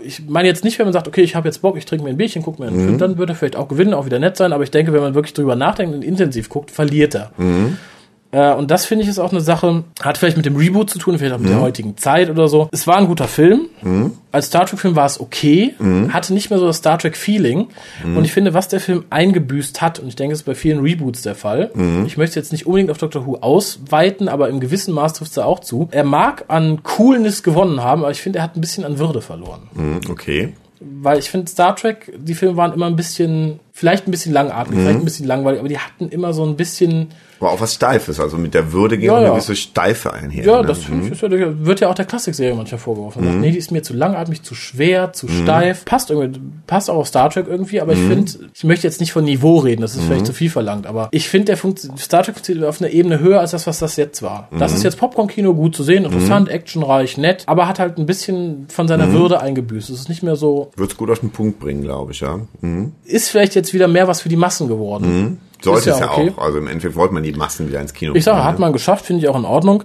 [0.03, 2.11] Ich meine jetzt nicht, wenn man sagt, okay, ich habe jetzt Bock, ich trinke mir
[2.11, 4.37] ein Bierchen, gucke mir einen Film, dann wird er vielleicht auch gewinnen, auch wieder nett
[4.37, 4.53] sein.
[4.53, 7.33] Aber ich denke, wenn man wirklich drüber nachdenkt und intensiv guckt, verliert er.
[8.33, 10.99] Äh, und das finde ich ist auch eine Sache, hat vielleicht mit dem Reboot zu
[10.99, 12.68] tun, vielleicht auch mit der heutigen Zeit oder so.
[12.72, 13.66] Es war ein guter Film.
[14.33, 15.74] Als Star Trek-Film war es okay,
[16.11, 17.68] hatte nicht mehr so das Star Trek-Feeling.
[18.05, 20.81] Und ich finde, was der Film eingebüßt hat, und ich denke, es ist bei vielen
[20.81, 21.70] Reboots der Fall,
[22.07, 25.35] ich möchte jetzt nicht unbedingt auf Doctor Who ausweiten, aber im gewissen Maß trifft es
[25.35, 25.89] da auch zu.
[25.91, 29.20] Er mag an Coolness gewonnen haben, aber ich finde, er hat ein bisschen an Würde
[29.20, 29.62] verloren.
[29.74, 30.55] Mhm, okay.
[30.81, 34.78] Weil ich finde, Star Trek, die Filme waren immer ein bisschen, vielleicht ein bisschen langatmig,
[34.78, 37.09] vielleicht ein bisschen langweilig, aber die hatten immer so ein bisschen,
[37.41, 39.31] Aber auch was Steifes, also mit der Würde ging Ja, eine ja.
[39.33, 40.45] gewisse Steife einher.
[40.45, 40.68] Ja, ne?
[40.68, 43.24] das finde ich, ja, wird ja auch der Klassikserie manchmal vorgeworfen.
[43.24, 45.87] Man sagt, Nee, die ist mir zu langatmig, zu schwer, zu steif.
[45.87, 49.12] Passt irgendwie, passt auch auf Star Trek irgendwie, aber ich finde, ich möchte jetzt nicht
[49.12, 52.22] von Niveau reden, das ist vielleicht zu viel verlangt, aber ich finde, der funkt, Star
[52.22, 54.49] Trek funktioniert auf einer Ebene höher als das, was das jetzt war.
[54.59, 58.66] Das ist jetzt Popcorn-Kino gut zu sehen, interessant, actionreich, nett, aber hat halt ein bisschen
[58.68, 59.89] von seiner Würde eingebüßt.
[59.89, 62.41] Es ist nicht mehr so, Wird's gut auf den Punkt bringen, glaube ich, ja.
[62.61, 62.93] Mhm.
[63.05, 65.39] ist vielleicht jetzt wieder mehr was für die Massen geworden.
[65.62, 66.33] Sollte Ist ja es ja okay.
[66.37, 66.43] auch.
[66.43, 68.61] Also im Endeffekt wollte man die Massen wieder ins Kino Ich sage, hat ne?
[68.61, 69.85] man geschafft, finde ich auch in Ordnung.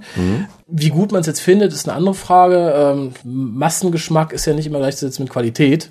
[0.68, 2.74] Wie gut man es jetzt findet, ist eine andere Frage.
[2.76, 5.90] Ähm, Massengeschmack ist ja nicht immer gleichzusetzen mit Qualität.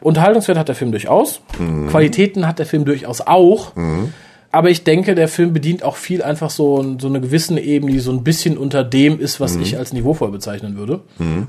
[0.00, 1.40] Unterhaltungswert hat der Film durchaus.
[1.88, 3.72] Qualitäten hat der Film durchaus auch.
[4.56, 7.98] Aber ich denke, der Film bedient auch viel einfach so, so eine gewisse Ebene, die
[7.98, 11.00] so ein bisschen unter dem ist, was ich als niveauvoll bezeichnen würde.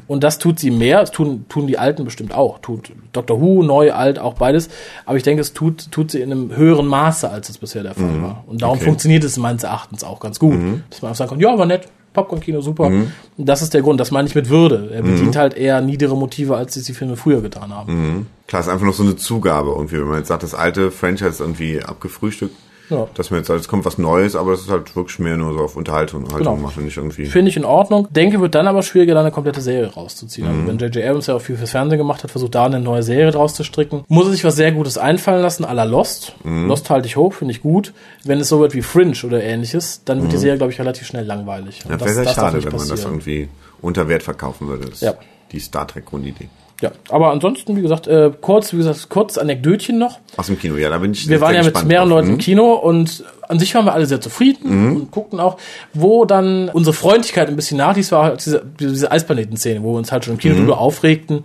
[0.08, 1.00] Und das tut sie mehr.
[1.00, 2.60] Das tun, tun die Alten bestimmt auch.
[2.60, 3.40] Tut Dr.
[3.40, 4.68] Who, neu, alt, auch beides.
[5.06, 7.94] Aber ich denke, es tut, tut sie in einem höheren Maße, als es bisher der
[7.94, 8.44] Fall war.
[8.46, 8.86] Und darum Okay.
[8.88, 10.56] funktioniert es meines Erachtens auch ganz gut.
[10.90, 11.88] Dass man einfach sagen kann, ja, war nett.
[12.12, 12.88] Popcorn-Kino, super.
[12.88, 14.90] Und das ist der Grund, das meine ich mit Würde.
[14.92, 18.28] Er bedient halt eher niedere Motive, als es die Filme früher getan haben.
[18.48, 19.98] Klar, ist einfach noch so eine Zugabe irgendwie.
[20.00, 22.54] Wenn man jetzt sagt, das alte Franchise irgendwie abgefrühstückt,
[22.90, 23.08] Ja.
[23.16, 25.54] dass man jetzt sagt, es kommt was Neues, aber das ist halt wirklich mehr nur
[25.54, 26.56] so auf Unterhaltung, Haltung Genau.
[26.56, 27.26] macht und nicht irgendwie.
[27.26, 28.08] Finde ich in Ordnung.
[28.12, 30.48] Denke, wird dann aber schwieriger, da eine komplette Serie rauszuziehen.
[30.48, 31.04] Also wenn J.J.
[31.06, 33.64] Abrams ja auch viel fürs Fernsehen gemacht hat, versucht da eine neue Serie draus zu
[33.64, 36.36] stricken, muss er sich was sehr Gutes einfallen lassen, à la Lost.
[36.46, 37.94] Lost halte ich hoch, finde ich gut.
[38.24, 41.08] Wenn es so wird wie Fringe oder ähnliches, dann wird die Serie, glaube ich, relativ
[41.08, 41.84] schnell langweilig.
[41.90, 43.12] Ja, wäre sehr schade, wenn man das passieren.
[43.14, 43.50] irgendwie
[43.82, 44.90] unter Wert verkaufen würde.
[44.90, 45.14] Das Ja.
[45.52, 46.50] Die Star Trek Grundidee.
[46.82, 50.20] Ja, aber ansonsten, wie gesagt, äh, kurz, wie gesagt, kurz Anekdötchen noch.
[50.38, 52.18] Aus dem Kino, ja, da bin ich Wir waren ja mit mehreren drauf.
[52.20, 52.40] Leuten im Mhm.
[52.40, 55.58] Kino und an sich waren wir alle sehr zufrieden und guckten auch,
[55.94, 60.12] wo dann unsere Freundlichkeit ein bisschen nachließ, war halt diese, diese Eisplaneten-Szene, wo wir uns
[60.12, 61.44] halt schon im Kino drüber aufregten,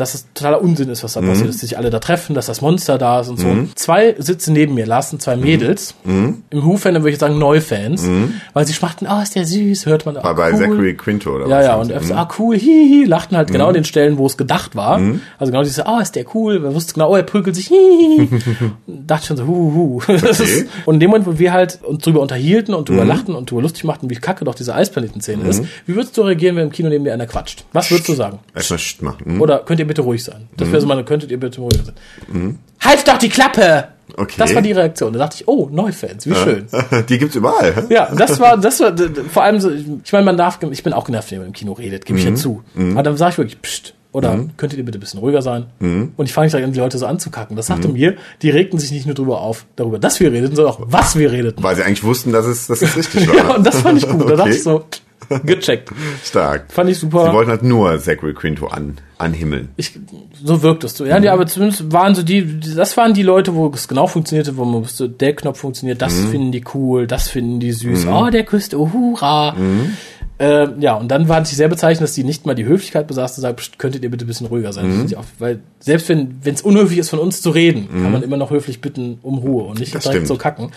[0.00, 2.60] dass es totaler Unsinn ist, was da passiert, dass sich alle da treffen, dass das
[2.60, 3.46] Monster da ist und so.
[3.74, 8.08] Zwei sitzen neben mir, lassen zwei Mädels, im Who-Fandom würde ich sagen Neufans,
[8.54, 10.58] weil sie schmachten, oh, ist der süß, hört man, oh, bei cool.
[10.58, 11.64] Zachary Quinto oder Ja, was?
[11.64, 12.18] ja, haben und er so, Mhm.
[12.18, 15.00] ah, cool, hihi, lachten halt genau an den Stellen, wo es gedacht war.
[15.38, 18.28] Also genau diese, ah, ist der cool, man wusste genau, oh, er prügelt sich, hihi.
[18.86, 20.12] dachte schon so, hu, hu.
[20.12, 22.94] Ist, und in dem Moment, wo wir halt uns drüber unterhielten und Mhm.
[22.94, 26.22] drüber lachten und drüber lustig machten, wie kacke doch diese Eisplaneten-Szene ist, wie würdest du
[26.22, 27.64] reagieren, wenn im Kino neben dir einer quatscht?
[27.72, 28.38] Was würdest du sagen?
[28.54, 28.80] Erstmal
[29.12, 29.34] machen.
[29.34, 29.40] Mhm.
[29.40, 30.48] Oder könnt ihr bitte ruhig sein?
[30.56, 32.58] Das wäre so meine, könntet ihr bitte ruhig sein?
[32.80, 33.88] Halt doch die Klappe!
[34.16, 34.34] Okay.
[34.38, 35.12] Das war die Reaktion.
[35.12, 36.66] Da dachte ich, oh, Neufans, wie schön.
[37.08, 37.72] Die gibt's überall.
[37.76, 37.94] hä?
[37.94, 38.92] Ja, das war, das war
[39.32, 41.72] vor allem so, ich meine, man darf, ich bin auch genervt, wenn man im Kino
[41.74, 42.30] redet, gebe ich Mhm.
[42.32, 42.62] ja zu.
[42.92, 45.66] Aber dann sage ich wirklich, pst, oder könntet ihr bitte ein bisschen ruhiger sein?
[45.78, 46.12] Mhm.
[46.16, 47.54] Und ich fange nicht an, die Leute so anzukacken.
[47.56, 50.74] Das sagte mir, die regten sich nicht nur darüber auf, darüber, dass wir redeten, sondern
[50.74, 51.62] auch, was wir redeten.
[51.62, 53.36] Weil sie eigentlich wussten, dass es, dass es richtig war.
[53.36, 54.22] Ja, und das fand ich gut.
[54.22, 54.50] Da dachte Okay.
[54.50, 54.84] ich so,
[55.44, 55.90] gecheckt.
[56.24, 56.72] Stark.
[56.72, 57.26] Fand ich super.
[57.26, 59.68] Sie wollten halt nur Zachary Quinto an, anhimmeln.
[59.76, 59.98] Ich,
[60.42, 61.04] so wirktest du.
[61.04, 64.56] Ja, die, aber zumindest waren so die, das waren die Leute, wo es genau funktionierte,
[64.56, 68.30] wo man wusste, der Knopf funktioniert, das finden die cool, das finden die süß, oh,
[68.30, 69.54] der küsst, oh, hurra.
[70.38, 73.34] Äh, ja, und dann war es sehr bezeichnend, dass die nicht mal die Höflichkeit besaß,
[73.34, 75.04] zu sagen, "Psst, könntet ihr bitte ein bisschen ruhiger sein.
[75.04, 78.38] Ich auch, weil selbst wenn es unhöflich ist, von uns zu reden, kann man immer
[78.38, 80.28] noch höflich bitten um Ruhe und nicht Das direkt stimmt.
[80.28, 80.70] so kacken.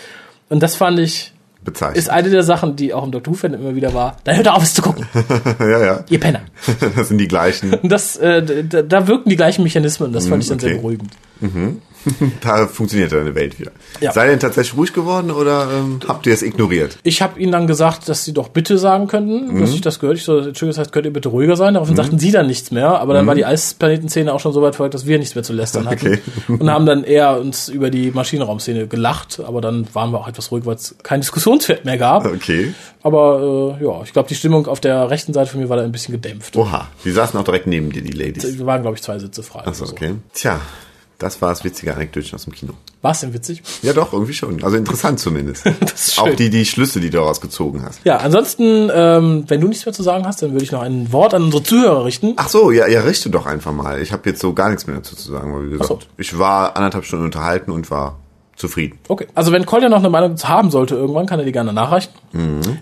[0.50, 1.32] Und das fand ich
[1.64, 1.98] bezeichnen.
[1.98, 4.18] Ist eine der Sachen, die auch im Doctor Who-Fan immer wieder war.
[4.24, 5.06] Dann hört auf, es zu gucken.
[5.60, 6.06] ja, ja.
[6.10, 6.42] Ihr Penner.
[6.96, 7.78] Das sind die gleichen.
[7.84, 10.14] Das, äh, da, da wirken die gleichen Mechanismen.
[10.14, 10.68] Das fand ich dann okay.
[10.68, 11.12] sehr beruhigend.
[12.42, 13.72] Da funktioniert deine Welt wieder.
[14.02, 14.12] Ja.
[14.12, 16.98] Seid ihr denn tatsächlich ruhig geworden oder ähm, habt ihr es ignoriert?
[17.04, 20.18] Ich habe ihnen dann gesagt, dass sie doch bitte sagen könnten, dass ich das gehört.
[20.18, 21.76] Ich so, Entschuldigung, das heißt, könnt ihr bitte ruhiger sein?
[21.76, 24.76] Daraufhin sagten sie dann nichts mehr, aber dann war die Eisplanetenszene auch schon so weit
[24.76, 26.08] verfolgt, dass wir nichts mehr zu lästern hatten.
[26.08, 26.20] Okay.
[26.48, 30.52] Und haben dann eher uns über die Maschinenraumszene gelacht, aber dann waren wir auch etwas
[30.52, 32.26] ruhig, weil es kein Diskussionsfeld mehr gab.
[32.26, 32.74] Okay.
[33.02, 35.84] Aber äh, ja, ich glaube, die Stimmung auf der rechten Seite von mir war da
[35.84, 36.56] ein bisschen gedämpft.
[36.56, 38.58] Oha, die saßen auch direkt neben dir, die Ladies.
[38.58, 39.66] Wir waren, glaube ich, zwei Sitze frei.
[39.66, 39.92] Achso, so.
[39.92, 40.16] okay.
[40.34, 40.62] Tja,
[41.18, 42.74] das war das witzige Anekdötchen aus dem Kino.
[43.02, 43.62] War es denn witzig?
[43.82, 44.64] Ja, doch, irgendwie schon.
[44.64, 45.66] Also interessant zumindest.
[45.80, 46.24] Das ist schön.
[46.24, 48.00] Auch die, die Schlüsse, die du daraus gezogen hast.
[48.04, 51.12] Ja, ansonsten, ähm, wenn du nichts mehr zu sagen hast, dann würde ich noch ein
[51.12, 52.34] Wort an unsere Zuhörer richten.
[52.38, 54.02] Ach so, ja, ja, richte doch einfach mal.
[54.02, 56.00] Ich habe jetzt so gar nichts mehr dazu zu sagen, weil wie gesagt, so.
[56.18, 58.20] ich war anderthalb Stunden unterhalten und war
[58.56, 59.00] zufrieden.
[59.08, 59.28] Okay.
[59.34, 62.12] Also wenn Kolja noch eine Meinung dazu haben sollte irgendwann, kann er die gerne nachreichen.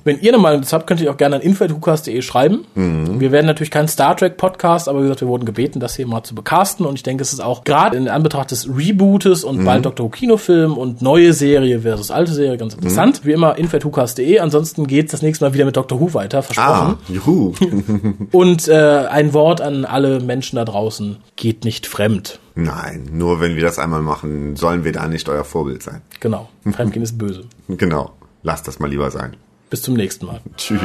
[0.04, 2.66] Wenn ihr eine Meinung dazu habt, könnt ihr auch gerne an info.hukas.de schreiben.
[2.76, 6.08] Wir werden natürlich kein Star Trek Podcast, aber wie gesagt, wir wurden gebeten, das hier
[6.08, 9.66] mal zu becasten und ich denke, es ist auch gerade in Anbetracht des Rebootes und
[9.66, 13.22] bald Doctor Who Kinofilm und neue Serie versus alte Serie ganz interessant.
[13.26, 14.40] Wie immer info.hukas.de.
[14.40, 16.98] Ansonsten geht's das nächste Mal wieder mit Doctor Who weiter, versprochen.
[16.98, 17.54] Ah, juhu.
[18.32, 18.74] Und äh,
[19.10, 22.40] ein Wort an alle Menschen da draußen, geht nicht fremd.
[22.56, 26.02] Nein, nur wenn wir das einmal machen, sollen wir da nicht euer Vorbild sein.
[26.20, 26.49] Genau.
[26.72, 27.45] Fremdgehen ist böse.
[27.68, 28.14] Genau.
[28.43, 29.38] Lasst das mal lieber sein.
[29.70, 30.41] Bis zum nächsten Mal.
[30.58, 30.82] Tschüss.